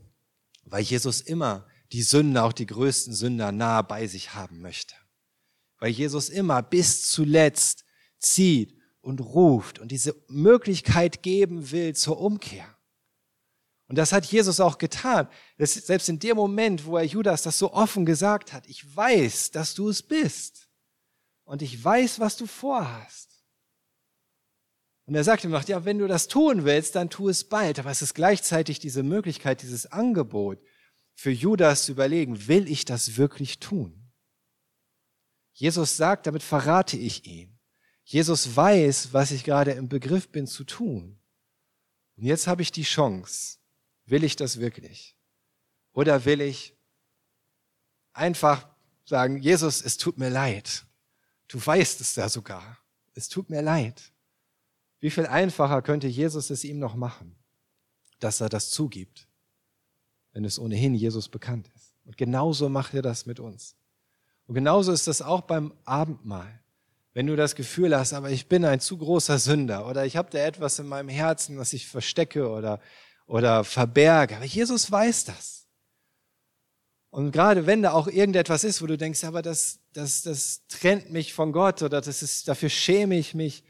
[0.63, 4.95] Weil Jesus immer die Sünder, auch die größten Sünder, nah bei sich haben möchte
[5.79, 7.85] weil Jesus immer bis zuletzt
[8.19, 12.77] zieht und ruft und diese Möglichkeit geben will zur Umkehr.
[13.87, 15.29] Und das hat Jesus auch getan.
[15.57, 19.51] Das, selbst in dem Moment, wo er Judas das so offen gesagt hat, ich weiß,
[19.51, 20.67] dass du es bist.
[21.45, 23.29] Und ich weiß, was du vorhast.
[25.05, 27.79] Und er sagt ihm noch, ja, wenn du das tun willst, dann tu es bald.
[27.79, 30.59] Aber es ist gleichzeitig diese Möglichkeit, dieses Angebot
[31.15, 34.06] für Judas zu überlegen, will ich das wirklich tun?
[35.57, 37.57] Jesus sagt, damit verrate ich ihn.
[38.03, 41.19] Jesus weiß, was ich gerade im Begriff bin zu tun.
[42.15, 43.57] Und jetzt habe ich die Chance.
[44.05, 45.17] Will ich das wirklich?
[45.93, 46.75] Oder will ich
[48.13, 48.69] einfach
[49.03, 50.85] sagen, Jesus, es tut mir leid.
[51.47, 52.77] Du weißt es ja sogar.
[53.15, 54.13] Es tut mir leid.
[54.99, 57.35] Wie viel einfacher könnte Jesus es ihm noch machen,
[58.19, 59.27] dass er das zugibt,
[60.33, 61.95] wenn es ohnehin Jesus bekannt ist.
[62.05, 63.75] Und genauso macht er das mit uns.
[64.47, 66.61] Und genauso ist das auch beim Abendmahl.
[67.13, 70.29] Wenn du das Gefühl hast, aber ich bin ein zu großer Sünder oder ich habe
[70.31, 72.79] da etwas in meinem Herzen, was ich verstecke oder,
[73.25, 74.37] oder verberge.
[74.37, 75.67] Aber Jesus weiß das.
[77.09, 81.11] Und gerade wenn da auch irgendetwas ist, wo du denkst, aber das, das, das trennt
[81.11, 83.63] mich von Gott oder das ist, dafür schäme ich mich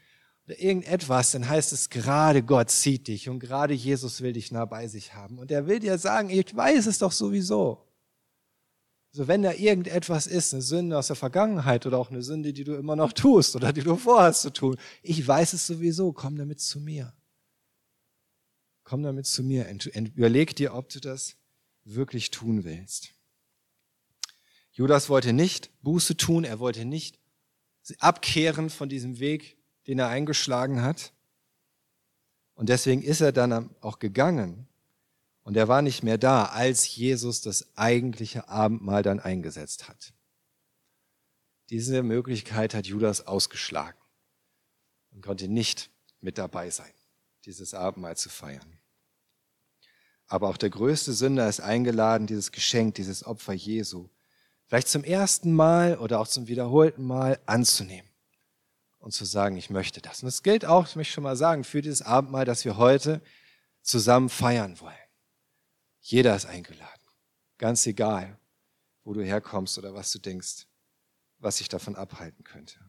[0.46, 4.66] oder irgendetwas, dann heißt es, gerade Gott zieht dich und gerade Jesus will dich nah
[4.66, 5.40] bei sich haben.
[5.40, 7.87] Und er will dir sagen, ich weiß es doch sowieso.
[9.18, 12.64] Also wenn da irgendetwas ist, eine Sünde aus der Vergangenheit oder auch eine Sünde, die
[12.64, 16.36] du immer noch tust oder die du vorhast zu tun, ich weiß es sowieso, komm
[16.36, 17.12] damit zu mir.
[18.84, 19.68] Komm damit zu mir.
[20.14, 21.36] Überleg dir, ob du das
[21.84, 23.16] wirklich tun willst.
[24.72, 27.20] Judas wollte nicht Buße tun, er wollte nicht
[27.98, 31.12] abkehren von diesem Weg, den er eingeschlagen hat.
[32.54, 34.68] Und deswegen ist er dann auch gegangen
[35.48, 40.12] und er war nicht mehr da, als Jesus das eigentliche Abendmahl dann eingesetzt hat.
[41.70, 43.98] Diese Möglichkeit hat Judas ausgeschlagen
[45.14, 46.92] und konnte nicht mit dabei sein,
[47.46, 48.78] dieses Abendmahl zu feiern.
[50.26, 54.10] Aber auch der größte Sünder ist eingeladen, dieses Geschenk, dieses Opfer Jesu,
[54.66, 58.10] vielleicht zum ersten Mal oder auch zum wiederholten Mal anzunehmen
[58.98, 60.24] und zu sagen, ich möchte das.
[60.24, 63.22] Und das gilt auch, ich möchte schon mal sagen, für dieses Abendmahl, das wir heute
[63.82, 65.07] zusammen feiern wollen.
[66.10, 67.02] Jeder ist eingeladen.
[67.58, 68.40] Ganz egal,
[69.04, 70.66] wo du herkommst oder was du denkst,
[71.38, 72.80] was sich davon abhalten könnte.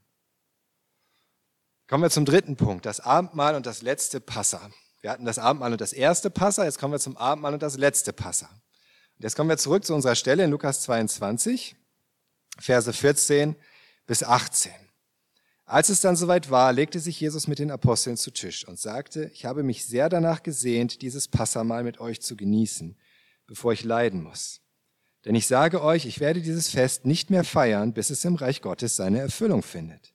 [1.88, 4.70] Kommen wir zum dritten Punkt, das Abendmahl und das letzte Passa.
[5.00, 7.76] Wir hatten das Abendmahl und das erste Passa, jetzt kommen wir zum Abendmahl und das
[7.76, 8.48] letzte Passa.
[9.18, 11.74] Jetzt kommen wir zurück zu unserer Stelle in Lukas 22,
[12.60, 13.56] Verse 14
[14.06, 14.70] bis 18.
[15.64, 19.28] Als es dann soweit war, legte sich Jesus mit den Aposteln zu Tisch und sagte,
[19.34, 22.96] ich habe mich sehr danach gesehnt, dieses Passamal mit euch zu genießen,
[23.48, 24.60] bevor ich leiden muss.
[25.24, 28.62] Denn ich sage euch, ich werde dieses Fest nicht mehr feiern, bis es im Reich
[28.62, 30.14] Gottes seine Erfüllung findet.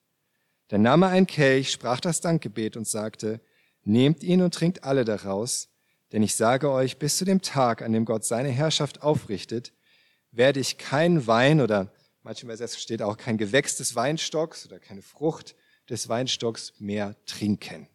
[0.70, 3.42] Dann nahm er ein Kelch, sprach das Dankgebet und sagte,
[3.84, 5.68] nehmt ihn und trinkt alle daraus,
[6.14, 9.74] denn ich sage euch, bis zu dem Tag, an dem Gott seine Herrschaft aufrichtet,
[10.32, 11.92] werde ich kein Wein oder
[12.22, 15.56] manchmal steht auch kein Gewächs des Weinstocks oder keine Frucht
[15.90, 17.88] des Weinstocks mehr trinken.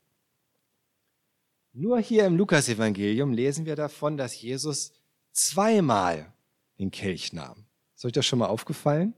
[1.73, 4.93] Nur hier im Lukasevangelium lesen wir davon, dass Jesus
[5.39, 6.33] zweimal
[6.79, 7.65] den Kelch nahm.
[7.95, 9.15] Ist euch das schon mal aufgefallen?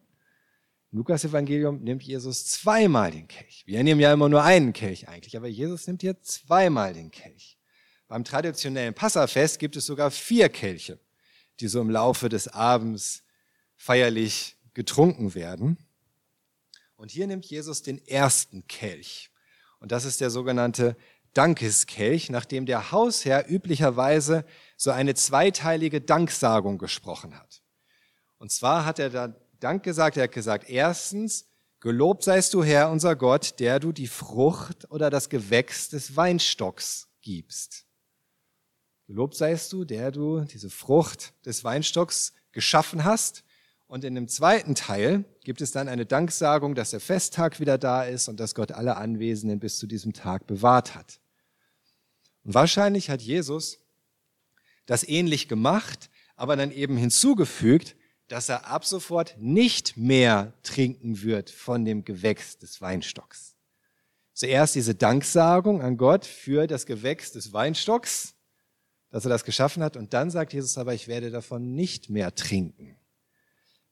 [0.92, 3.62] Im Lukas-Evangelium nimmt Jesus zweimal den Kelch.
[3.66, 7.59] Wir nehmen ja immer nur einen Kelch eigentlich, aber Jesus nimmt hier zweimal den Kelch.
[8.09, 10.98] Beim traditionellen Passafest gibt es sogar vier Kelche,
[11.61, 13.22] die so im Laufe des Abends
[13.76, 15.78] feierlich getrunken werden.
[16.96, 19.30] Und hier nimmt Jesus den ersten Kelch.
[19.78, 20.96] Und das ist der sogenannte
[21.34, 24.44] Dankeskelch, nachdem der Hausherr üblicherweise
[24.76, 27.62] so eine zweiteilige Danksagung gesprochen hat.
[28.38, 31.46] Und zwar hat er da Dank gesagt, er hat gesagt, erstens,
[31.80, 37.08] gelobt seist du Herr, unser Gott, der du die Frucht oder das Gewächs des Weinstocks
[37.20, 37.84] gibst.
[39.06, 43.44] Gelobt seist du, der du diese Frucht des Weinstocks geschaffen hast.
[43.86, 48.04] Und in dem zweiten Teil gibt es dann eine Danksagung, dass der Festtag wieder da
[48.04, 51.19] ist und dass Gott alle Anwesenden bis zu diesem Tag bewahrt hat.
[52.44, 53.79] Und wahrscheinlich hat Jesus
[54.87, 57.96] das ähnlich gemacht, aber dann eben hinzugefügt,
[58.29, 63.57] dass er ab sofort nicht mehr trinken wird von dem Gewächs des Weinstocks.
[64.33, 68.35] Zuerst diese Danksagung an Gott für das Gewächs des Weinstocks,
[69.11, 72.35] dass er das geschaffen hat, und dann sagt Jesus aber, ich werde davon nicht mehr
[72.35, 72.96] trinken,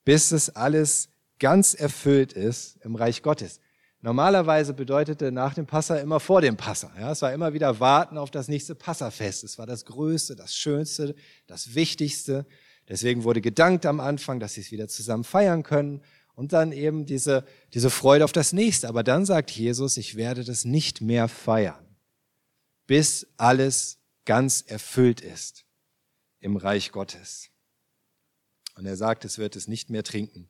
[0.05, 3.61] bis es alles ganz erfüllt ist im Reich Gottes.
[4.01, 6.93] Normalerweise bedeutete nach dem Passa immer vor dem Passa.
[6.99, 9.43] Ja, es war immer wieder warten auf das nächste Passafest.
[9.43, 11.17] Es war das Größte, das Schönste,
[11.49, 12.47] das Wichtigste.
[12.89, 16.03] Deswegen wurde gedankt am Anfang, dass sie es wieder zusammen feiern können.
[16.35, 18.89] Und dann eben diese, diese Freude auf das nächste.
[18.89, 21.97] Aber dann sagt Jesus, ich werde das nicht mehr feiern,
[22.87, 25.65] bis alles ganz erfüllt ist
[26.39, 27.51] im Reich Gottes.
[28.77, 30.49] Und er sagt, es wird es nicht mehr trinken,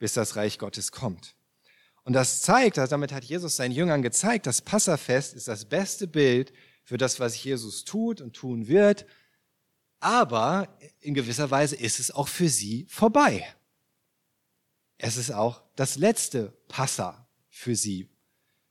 [0.00, 1.36] bis das Reich Gottes kommt.
[2.08, 6.06] Und das zeigt, also damit hat Jesus seinen Jüngern gezeigt, das Passafest ist das beste
[6.06, 9.04] Bild für das, was Jesus tut und tun wird.
[10.00, 13.46] Aber in gewisser Weise ist es auch für sie vorbei.
[14.96, 18.08] Es ist auch das letzte Passa für sie.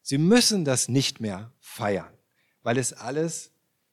[0.02, 2.18] Sie müssen das nicht mehr feiern,
[2.64, 3.52] weil es alles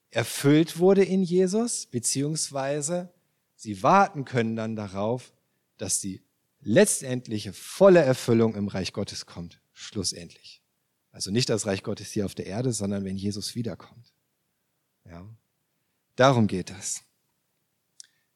[0.09, 3.13] erfüllt wurde in Jesus, beziehungsweise
[3.57, 5.35] sie warten können dann darauf,
[5.77, 6.23] dass die
[6.65, 10.63] letztendliche volle Erfüllung im Reich Gottes kommt, schlussendlich.
[11.13, 14.13] Also nicht das Reich Gottes hier auf der Erde, sondern wenn Jesus wiederkommt.
[15.05, 15.25] Ja.
[16.17, 17.03] Darum geht das.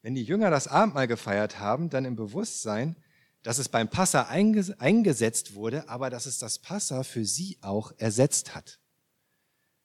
[0.01, 2.95] Wenn die Jünger das Abendmahl gefeiert haben, dann im Bewusstsein,
[3.43, 8.55] dass es beim Passa eingesetzt wurde, aber dass es das Passa für sie auch ersetzt
[8.55, 8.79] hat.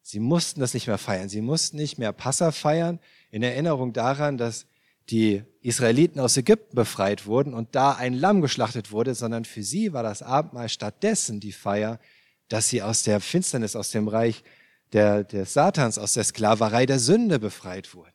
[0.02, 1.28] Sie mussten das nicht mehr feiern.
[1.28, 4.66] Sie mussten nicht mehr Passa feiern in Erinnerung daran, dass
[5.10, 9.92] die Israeliten aus Ägypten befreit wurden und da ein Lamm geschlachtet wurde, sondern für sie
[9.92, 12.00] war das Abendmahl stattdessen die Feier,
[12.48, 14.44] dass sie aus der Finsternis, aus dem Reich
[14.92, 18.12] der, des Satans, aus der Sklaverei der Sünde befreit wurden.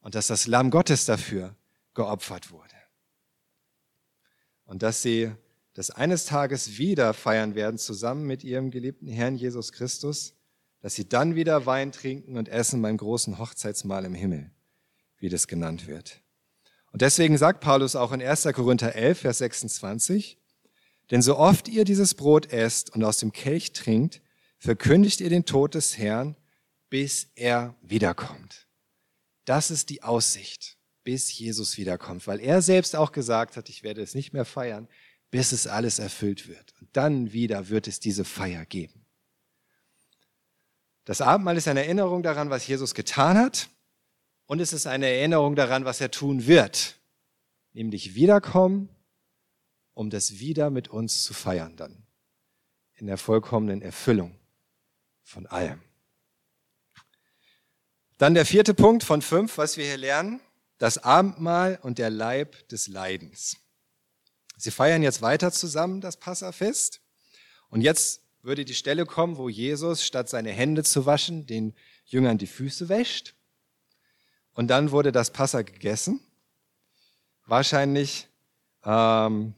[0.00, 1.56] Und dass das Lamm Gottes dafür
[1.94, 2.74] geopfert wurde.
[4.64, 5.32] Und dass sie
[5.74, 10.34] das eines Tages wieder feiern werden, zusammen mit ihrem geliebten Herrn Jesus Christus,
[10.80, 14.50] dass sie dann wieder Wein trinken und essen beim großen Hochzeitsmahl im Himmel
[15.20, 16.20] wie das genannt wird.
[16.92, 18.48] Und deswegen sagt Paulus auch in 1.
[18.52, 20.38] Korinther 11, Vers 26,
[21.10, 24.22] denn so oft ihr dieses Brot esst und aus dem Kelch trinkt,
[24.58, 26.36] verkündigt ihr den Tod des Herrn,
[26.88, 28.66] bis er wiederkommt.
[29.44, 34.02] Das ist die Aussicht, bis Jesus wiederkommt, weil er selbst auch gesagt hat, ich werde
[34.02, 34.88] es nicht mehr feiern,
[35.30, 36.74] bis es alles erfüllt wird.
[36.80, 39.06] Und dann wieder wird es diese Feier geben.
[41.04, 43.70] Das Abendmahl ist eine Erinnerung daran, was Jesus getan hat
[44.50, 46.98] und es ist eine Erinnerung daran, was er tun wird,
[47.72, 48.88] nämlich wiederkommen,
[49.94, 52.02] um das wieder mit uns zu feiern dann,
[52.96, 54.36] in der vollkommenen Erfüllung
[55.22, 55.80] von allem.
[58.18, 60.40] Dann der vierte Punkt von fünf, was wir hier lernen,
[60.78, 63.56] das Abendmahl und der Leib des Leidens.
[64.56, 67.00] Sie feiern jetzt weiter zusammen das Passafest.
[67.68, 71.72] Und jetzt würde die Stelle kommen, wo Jesus statt seine Hände zu waschen, den
[72.04, 73.36] Jüngern die Füße wäscht
[74.54, 76.20] und dann wurde das Passa gegessen.
[77.46, 78.28] wahrscheinlich
[78.84, 79.54] ähm,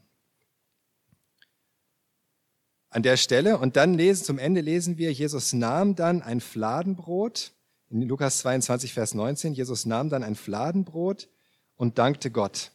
[2.89, 3.57] an der Stelle.
[3.57, 7.51] Und dann lesen, zum Ende lesen wir, Jesus nahm dann ein Fladenbrot,
[7.89, 11.29] in Lukas 22, Vers 19, Jesus nahm dann ein Fladenbrot
[11.75, 12.71] und dankte Gott.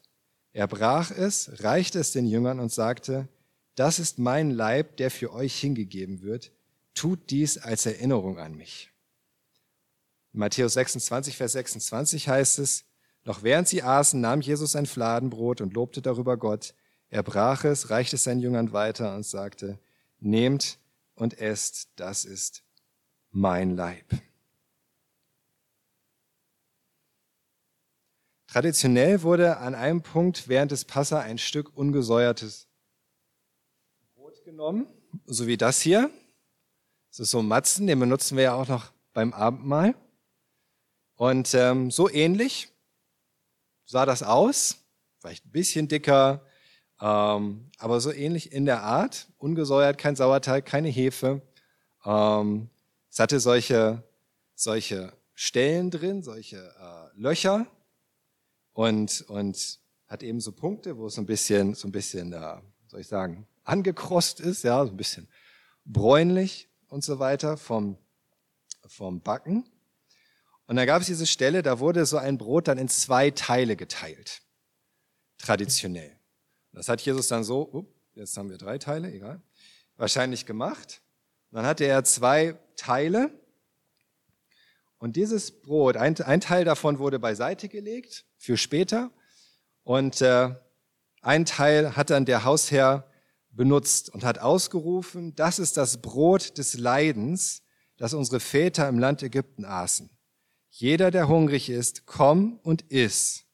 [0.52, 3.28] Er brach es, reichte es den Jüngern und sagte,
[3.74, 6.52] das ist mein Leib, der für euch hingegeben wird.
[6.94, 8.90] Tut dies als Erinnerung an mich.
[10.32, 12.84] In Matthäus 26, Vers 26 heißt es,
[13.24, 16.74] noch während sie aßen, nahm Jesus ein Fladenbrot und lobte darüber Gott.
[17.10, 19.78] Er brach es, reichte es seinen Jüngern weiter und sagte,
[20.18, 20.78] nehmt
[21.14, 22.62] und esst, das ist
[23.30, 24.06] mein Leib.
[28.46, 32.66] Traditionell wurde an einem Punkt während des Passa ein Stück ungesäuertes
[34.14, 34.86] Brot genommen,
[35.26, 36.10] so wie das hier.
[37.10, 39.94] Das ist so ein Matzen, den benutzen wir ja auch noch beim Abendmahl.
[41.18, 42.68] Und ähm, so ähnlich
[43.86, 44.76] sah das aus,
[45.18, 46.46] vielleicht ein bisschen dicker,
[47.00, 51.42] ähm, aber so ähnlich in der Art, ungesäuert, kein Sauerteig, keine Hefe.
[52.04, 52.70] Ähm,
[53.10, 54.04] es hatte solche,
[54.54, 57.66] solche Stellen drin, solche äh, Löcher
[58.72, 63.00] und, und hat eben so Punkte, wo es ein bisschen, so ein bisschen, äh, soll
[63.00, 65.28] ich sagen, angekrost ist, ja, so ein bisschen
[65.84, 67.98] bräunlich und so weiter vom,
[68.86, 69.68] vom Backen.
[70.68, 73.74] Und da gab es diese Stelle, da wurde so ein Brot dann in zwei Teile
[73.74, 74.42] geteilt.
[75.38, 76.14] Traditionell.
[76.72, 79.40] Das hat Jesus dann so, up, jetzt haben wir drei Teile, egal,
[79.96, 81.00] wahrscheinlich gemacht.
[81.50, 83.30] dann hatte er zwei Teile.
[84.98, 89.10] Und dieses Brot, ein, ein Teil davon wurde beiseite gelegt für später.
[89.84, 90.54] Und äh,
[91.22, 93.10] ein Teil hat dann der Hausherr
[93.48, 97.62] benutzt und hat ausgerufen, das ist das Brot des Leidens,
[97.96, 100.10] das unsere Väter im Land Ägypten aßen.
[100.70, 103.44] Jeder, der hungrig ist, komm und iss.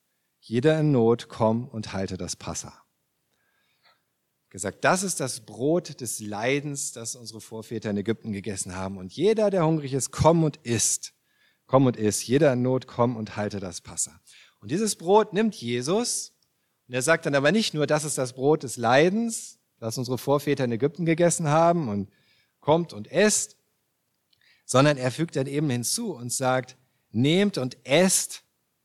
[0.40, 2.84] Jeder in Not, komm und halte das Passa.
[4.50, 8.98] Gesagt, das ist das Brot des Leidens, das unsere Vorväter in Ägypten gegessen haben.
[8.98, 11.14] Und jeder, der hungrig ist, komm und isst.
[11.66, 12.26] Komm und iss.
[12.26, 14.20] Jeder in Not, komm und halte das Passa.
[14.60, 16.34] Und dieses Brot nimmt Jesus
[16.88, 20.18] und er sagt dann aber nicht nur, das ist das Brot des Leidens, das unsere
[20.18, 22.10] Vorväter in Ägypten gegessen haben und
[22.60, 23.56] kommt und esst,
[24.66, 26.76] sondern er fügt dann eben hinzu und sagt,
[27.14, 28.42] nehmt und esst,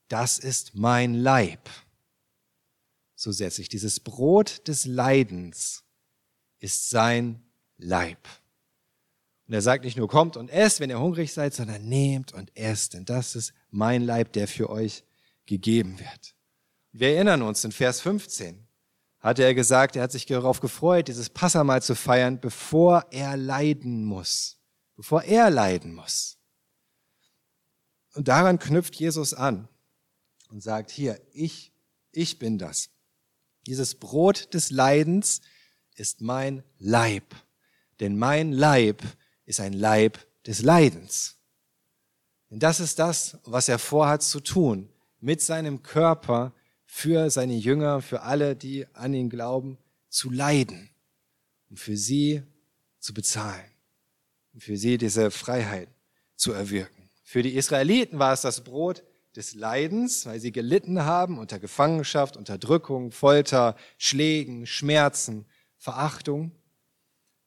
[0.08, 1.68] das ist mein Leib.
[3.14, 5.84] So setze ich dieses Brot des Leidens
[6.58, 7.42] ist sein
[7.78, 8.18] Leib.
[9.46, 12.56] Und er sagt nicht nur kommt und esst, wenn ihr hungrig seid, sondern nehmt und
[12.56, 15.02] esst, denn das ist mein Leib, der für euch
[15.46, 16.34] gegeben wird.
[16.92, 18.66] Wir erinnern uns, in Vers 15
[19.18, 24.04] hatte er gesagt, er hat sich darauf gefreut, dieses Passamal zu feiern, bevor er leiden
[24.04, 24.58] muss.
[24.96, 26.38] Bevor er leiden muss.
[28.20, 29.66] Und daran knüpft Jesus an
[30.50, 31.72] und sagt, hier, ich,
[32.12, 32.90] ich bin das.
[33.64, 35.40] Dieses Brot des Leidens
[35.94, 37.34] ist mein Leib.
[37.98, 39.02] Denn mein Leib
[39.46, 41.36] ist ein Leib des Leidens.
[42.50, 46.52] Denn das ist das, was er vorhat zu tun mit seinem Körper
[46.84, 49.78] für seine Jünger, für alle, die an ihn glauben,
[50.10, 50.90] zu leiden
[51.70, 52.42] und für sie
[52.98, 53.70] zu bezahlen
[54.52, 55.88] und für sie diese Freiheit
[56.36, 56.99] zu erwirken.
[57.30, 59.04] Für die Israeliten war es das Brot
[59.36, 66.50] des Leidens, weil sie gelitten haben unter Gefangenschaft, Unterdrückung, Folter, Schlägen, Schmerzen, Verachtung.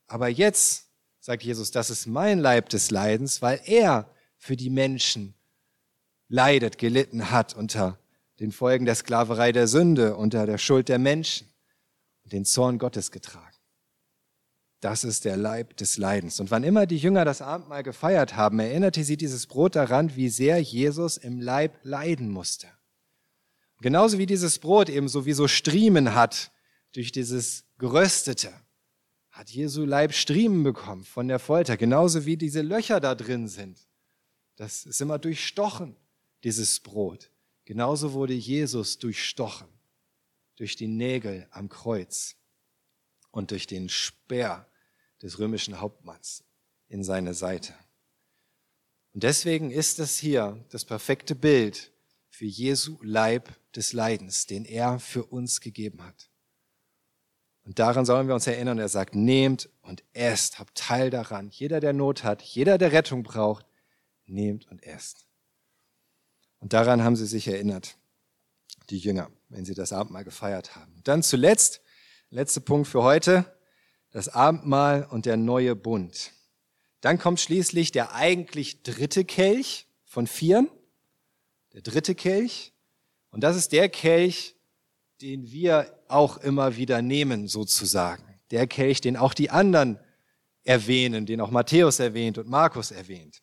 [0.08, 0.88] Aber jetzt
[1.20, 5.34] sagt Jesus, das ist mein Leib des Leidens, weil er für die Menschen
[6.30, 8.00] leidet, gelitten hat unter
[8.40, 11.54] den Folgen der Sklaverei der Sünde, unter der Schuld der Menschen
[12.24, 13.53] und den Zorn Gottes getragen.
[14.84, 16.42] Das ist der Leib des Leidens.
[16.42, 20.28] Und wann immer die Jünger das Abendmahl gefeiert haben, erinnerte sie dieses Brot daran, wie
[20.28, 22.68] sehr Jesus im Leib leiden musste.
[23.80, 26.52] Genauso wie dieses Brot eben so wie so Striemen hat
[26.92, 28.52] durch dieses Geröstete,
[29.32, 33.88] hat Jesu Leib Striemen bekommen von der Folter, genauso wie diese Löcher da drin sind.
[34.58, 35.96] Das ist immer durchstochen
[36.44, 37.32] dieses Brot.
[37.64, 39.70] Genauso wurde Jesus durchstochen
[40.58, 42.36] durch die Nägel am Kreuz
[43.32, 44.68] und durch den Speer
[45.24, 46.44] des römischen Hauptmanns
[46.90, 47.74] in seine Seite.
[49.14, 51.92] Und deswegen ist es hier das perfekte Bild
[52.30, 56.30] für Jesu Leib des Leidens, den er für uns gegeben hat.
[57.64, 58.78] Und daran sollen wir uns erinnern.
[58.78, 61.50] Er sagt, nehmt und esst, habt Teil daran.
[61.50, 63.66] Jeder, der Not hat, jeder, der Rettung braucht,
[64.26, 65.26] nehmt und esst.
[66.60, 67.98] Und daran haben sie sich erinnert,
[68.90, 71.00] die Jünger, wenn sie das Abendmahl gefeiert haben.
[71.04, 71.82] Dann zuletzt,
[72.30, 73.53] letzter Punkt für heute,
[74.14, 76.32] das Abendmahl und der neue Bund.
[77.02, 80.70] Dann kommt schließlich der eigentlich dritte Kelch von vieren,
[81.74, 82.72] der dritte Kelch.
[83.32, 84.56] Und das ist der Kelch,
[85.22, 88.24] den wir auch immer wieder nehmen, sozusagen.
[88.52, 90.00] Der Kelch, den auch die anderen
[90.64, 93.42] erwähnen, den auch Matthäus erwähnt und Markus erwähnt.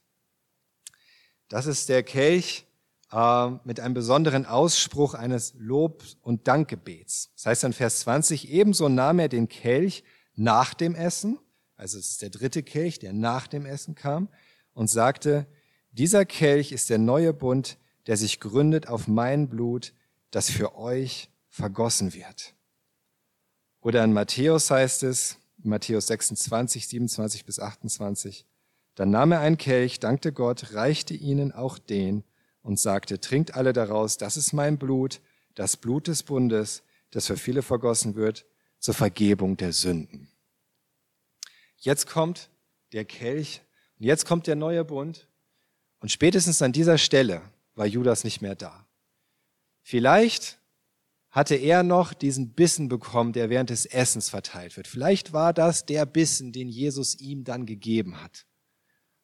[1.48, 2.64] Das ist der Kelch
[3.10, 7.32] äh, mit einem besonderen Ausspruch eines Lob- und Dankgebets.
[7.34, 10.04] Das heißt in Vers 20, ebenso nahm er den Kelch
[10.41, 11.38] nach dem Essen,
[11.76, 14.30] also es ist der dritte Kelch, der nach dem Essen kam,
[14.72, 15.47] und sagte,
[15.93, 17.76] dieser Kelch ist der neue Bund,
[18.07, 19.93] der sich gründet auf mein Blut,
[20.30, 22.55] das für euch vergossen wird.
[23.82, 28.47] Oder in Matthäus heißt es, Matthäus 26, 27 bis 28,
[28.95, 32.24] dann nahm er einen Kelch, dankte Gott, reichte ihnen auch den
[32.62, 35.20] und sagte, trinkt alle daraus, das ist mein Blut,
[35.55, 38.47] das Blut des Bundes, das für viele vergossen wird,
[38.80, 40.29] zur Vergebung der Sünden.
[41.80, 42.50] Jetzt kommt
[42.92, 43.62] der Kelch
[43.98, 45.26] und jetzt kommt der neue Bund
[46.00, 47.42] und spätestens an dieser Stelle
[47.74, 48.86] war Judas nicht mehr da.
[49.82, 50.58] Vielleicht
[51.30, 54.86] hatte er noch diesen Bissen bekommen, der während des Essens verteilt wird.
[54.86, 58.46] Vielleicht war das der Bissen, den Jesus ihm dann gegeben hat,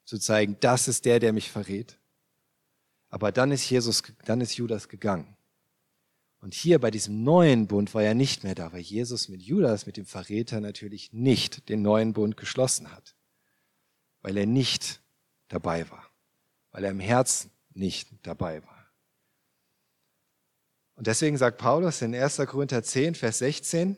[0.03, 1.99] zu zeigen, das ist der, der mich verrät.
[3.09, 5.36] Aber dann ist Jesus, dann ist Judas gegangen.
[6.47, 9.85] Und hier bei diesem neuen Bund war er nicht mehr da, weil Jesus mit Judas,
[9.85, 13.17] mit dem Verräter natürlich nicht den neuen Bund geschlossen hat,
[14.21, 15.01] weil er nicht
[15.49, 16.09] dabei war,
[16.71, 18.89] weil er im Herzen nicht dabei war.
[20.95, 22.37] Und deswegen sagt Paulus in 1.
[22.37, 23.97] Korinther 10, Vers 16,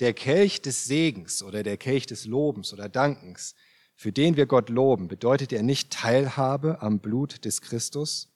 [0.00, 3.54] der Kelch des Segens oder der Kelch des Lobens oder Dankens,
[3.94, 8.28] für den wir Gott loben, bedeutet er nicht Teilhabe am Blut des Christus.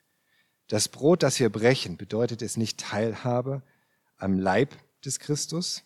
[0.72, 3.60] Das Brot, das wir brechen, bedeutet es nicht Teilhabe
[4.16, 5.82] am Leib des Christus.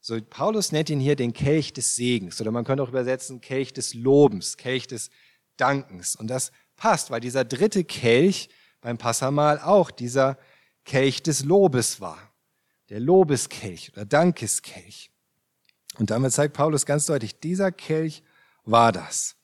[0.00, 3.72] So, Paulus nennt ihn hier den Kelch des Segens oder man könnte auch übersetzen Kelch
[3.72, 5.10] des Lobens, Kelch des
[5.56, 6.16] Dankens.
[6.16, 8.48] Und das passt, weil dieser dritte Kelch
[8.80, 10.38] beim Passamal auch dieser
[10.84, 12.18] Kelch des Lobes war.
[12.88, 15.12] Der Lobeskelch oder Dankeskelch.
[15.98, 18.24] Und damit zeigt Paulus ganz deutlich, dieser Kelch
[18.64, 19.36] war das.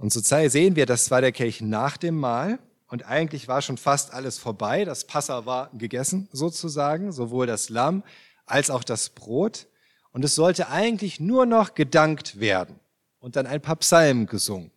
[0.00, 2.58] Und so sehen wir, das war der Kelch nach dem Mahl.
[2.88, 4.84] Und eigentlich war schon fast alles vorbei.
[4.84, 8.04] Das Passa war gegessen sozusagen, sowohl das Lamm
[8.44, 9.66] als auch das Brot.
[10.12, 12.78] Und es sollte eigentlich nur noch gedankt werden
[13.18, 14.70] und dann ein paar Psalmen gesungen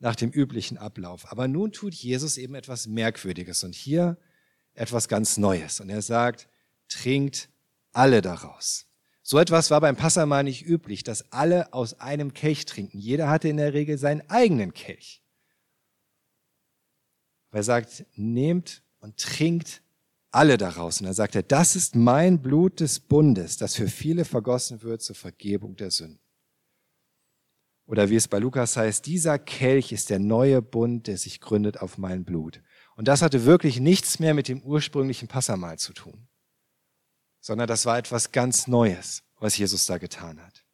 [0.00, 1.30] nach dem üblichen Ablauf.
[1.30, 4.18] Aber nun tut Jesus eben etwas Merkwürdiges und hier
[4.74, 5.80] etwas ganz Neues.
[5.80, 6.48] Und er sagt,
[6.88, 7.48] trinkt
[7.92, 8.86] alle daraus.
[9.22, 12.98] So etwas war beim Passamal nicht üblich, dass alle aus einem Kelch trinken.
[12.98, 15.21] Jeder hatte in der Regel seinen eigenen Kelch.
[17.52, 19.82] Er sagt, nehmt und trinkt
[20.30, 21.00] alle daraus.
[21.00, 25.02] Und er sagt er, das ist mein Blut des Bundes, das für viele vergossen wird
[25.02, 26.18] zur Vergebung der Sünden.
[27.86, 31.78] Oder wie es bei Lukas heißt, dieser Kelch ist der neue Bund, der sich gründet
[31.78, 32.62] auf mein Blut.
[32.96, 36.28] Und das hatte wirklich nichts mehr mit dem ursprünglichen Passamal zu tun,
[37.40, 40.64] sondern das war etwas ganz Neues, was Jesus da getan hat.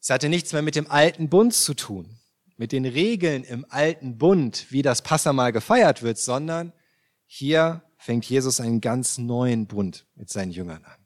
[0.00, 2.18] Es hatte nichts mehr mit dem alten Bund zu tun,
[2.58, 6.72] mit den Regeln im alten Bund, wie das Passamal gefeiert wird, sondern
[7.24, 10.98] hier fängt Jesus einen ganz neuen Bund mit seinen Jüngern an.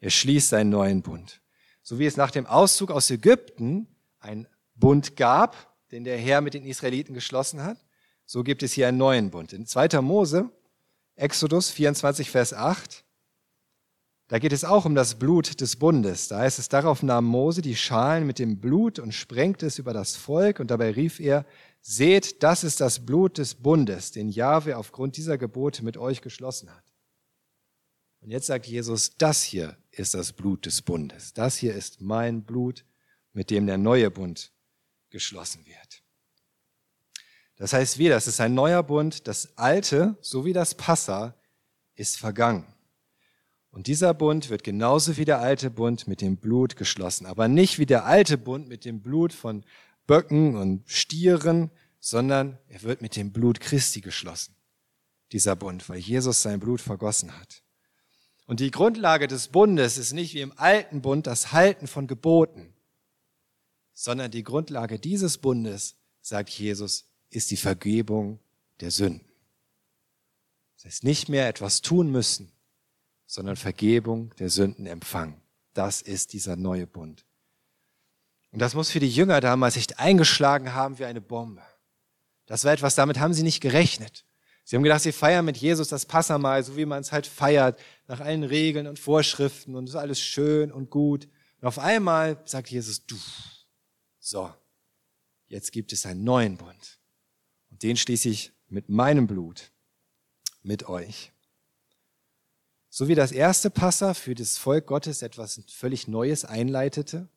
[0.00, 1.40] Er schließt einen neuen Bund.
[1.82, 3.86] So wie es nach dem Auszug aus Ägypten
[4.18, 7.78] einen Bund gab, den der Herr mit den Israeliten geschlossen hat,
[8.26, 9.52] so gibt es hier einen neuen Bund.
[9.52, 10.00] In 2.
[10.00, 10.50] Mose,
[11.14, 13.04] Exodus 24, Vers 8,
[14.30, 16.28] da geht es auch um das Blut des Bundes.
[16.28, 19.92] Da heißt es, darauf nahm Mose die Schalen mit dem Blut und sprengte es über
[19.92, 21.44] das Volk und dabei rief er,
[21.80, 26.70] seht, das ist das Blut des Bundes, den Jahwe aufgrund dieser Gebote mit euch geschlossen
[26.70, 26.84] hat.
[28.20, 31.32] Und jetzt sagt Jesus, das hier ist das Blut des Bundes.
[31.32, 32.84] Das hier ist mein Blut,
[33.32, 34.52] mit dem der neue Bund
[35.10, 36.04] geschlossen wird.
[37.56, 39.26] Das heißt wieder, es ist ein neuer Bund.
[39.26, 41.34] Das alte, so wie das Passa,
[41.96, 42.72] ist vergangen.
[43.70, 47.26] Und dieser Bund wird genauso wie der alte Bund mit dem Blut geschlossen.
[47.26, 49.64] Aber nicht wie der alte Bund mit dem Blut von
[50.06, 54.56] Böcken und Stieren, sondern er wird mit dem Blut Christi geschlossen.
[55.30, 57.62] Dieser Bund, weil Jesus sein Blut vergossen hat.
[58.46, 62.74] Und die Grundlage des Bundes ist nicht wie im alten Bund das Halten von Geboten,
[63.94, 68.40] sondern die Grundlage dieses Bundes, sagt Jesus, ist die Vergebung
[68.80, 69.30] der Sünden.
[70.74, 72.50] Das heißt nicht mehr etwas tun müssen,
[73.30, 75.40] sondern Vergebung der Sünden empfangen.
[75.72, 77.24] Das ist dieser neue Bund.
[78.50, 81.62] Und das muss für die Jünger damals echt eingeschlagen haben wie eine Bombe.
[82.46, 84.24] Das war etwas, damit haben sie nicht gerechnet.
[84.64, 87.78] Sie haben gedacht, sie feiern mit Jesus das Passamal, so wie man es halt feiert,
[88.08, 91.28] nach allen Regeln und Vorschriften und ist alles schön und gut.
[91.60, 93.16] Und auf einmal sagt Jesus, du,
[94.18, 94.52] so,
[95.46, 96.98] jetzt gibt es einen neuen Bund.
[97.70, 99.70] Und den schließe ich mit meinem Blut,
[100.62, 101.32] mit euch.
[102.92, 107.28] So wie das erste Passa für das Volk Gottes etwas völlig Neues einleitete,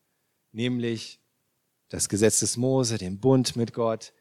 [0.52, 1.22] nämlich
[1.90, 4.14] das Gesetz des Mose, den Bund mit Gott,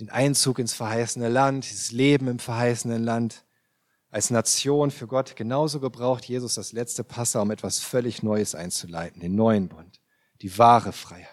[0.00, 3.44] den Einzug ins verheißene Land, dieses Leben im verheißenen Land,
[4.08, 9.20] als Nation für Gott, genauso gebraucht Jesus das letzte Passa, um etwas völlig Neues einzuleiten,
[9.20, 10.00] den neuen Bund,
[10.40, 11.28] die wahre Freiheit.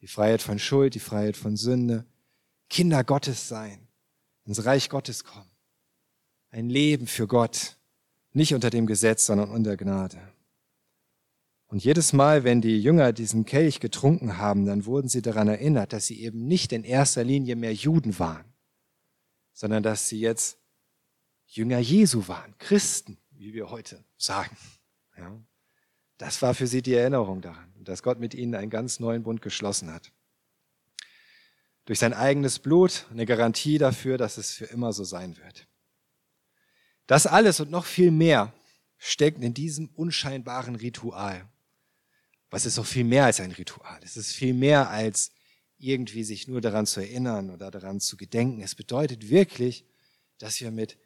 [0.00, 2.04] Die Freiheit von Schuld, die Freiheit von Sünde,
[2.70, 3.88] Kinder Gottes sein,
[4.44, 5.50] ins Reich Gottes kommen.
[6.50, 7.78] Ein Leben für Gott,
[8.34, 10.20] nicht unter dem Gesetz, sondern unter Gnade.
[11.66, 15.92] Und jedes Mal, wenn die Jünger diesen Kelch getrunken haben, dann wurden sie daran erinnert,
[15.92, 18.44] dass sie eben nicht in erster Linie mehr Juden waren,
[19.52, 20.58] sondern dass sie jetzt
[21.46, 24.56] Jünger Jesu waren, Christen, wie wir heute sagen.
[25.16, 25.40] Ja.
[26.18, 29.42] Das war für sie die Erinnerung daran, dass Gott mit ihnen einen ganz neuen Bund
[29.42, 30.12] geschlossen hat.
[31.86, 35.66] Durch sein eigenes Blut eine Garantie dafür, dass es für immer so sein wird.
[37.06, 38.52] Das alles und noch viel mehr
[38.98, 41.46] steckt in diesem unscheinbaren Ritual.
[42.50, 44.00] Was ist auch viel mehr als ein Ritual?
[44.02, 45.32] Es ist viel mehr als
[45.76, 48.62] irgendwie sich nur daran zu erinnern oder daran zu gedenken.
[48.62, 49.84] Es bedeutet wirklich,
[50.38, 50.96] dass wir mit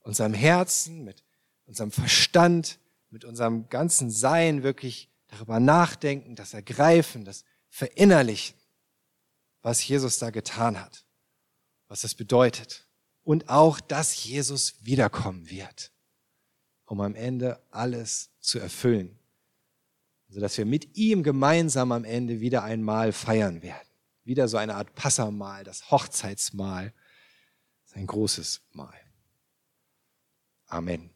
[0.00, 1.22] unserem Herzen, mit
[1.66, 2.78] unserem Verstand,
[3.10, 8.56] mit unserem ganzen Sein wirklich darüber nachdenken, das ergreifen, das verinnerlichen,
[9.62, 11.04] was Jesus da getan hat,
[11.86, 12.86] was das bedeutet
[13.24, 15.90] und auch, dass Jesus wiederkommen wird,
[16.84, 19.18] um am Ende alles zu erfüllen,
[20.28, 23.88] sodass wir mit ihm gemeinsam am Ende wieder einmal feiern werden.
[24.24, 26.92] Wieder so eine Art Passamal, das Hochzeitsmahl,
[27.94, 29.00] ein großes Mahl.
[30.66, 31.13] Amen.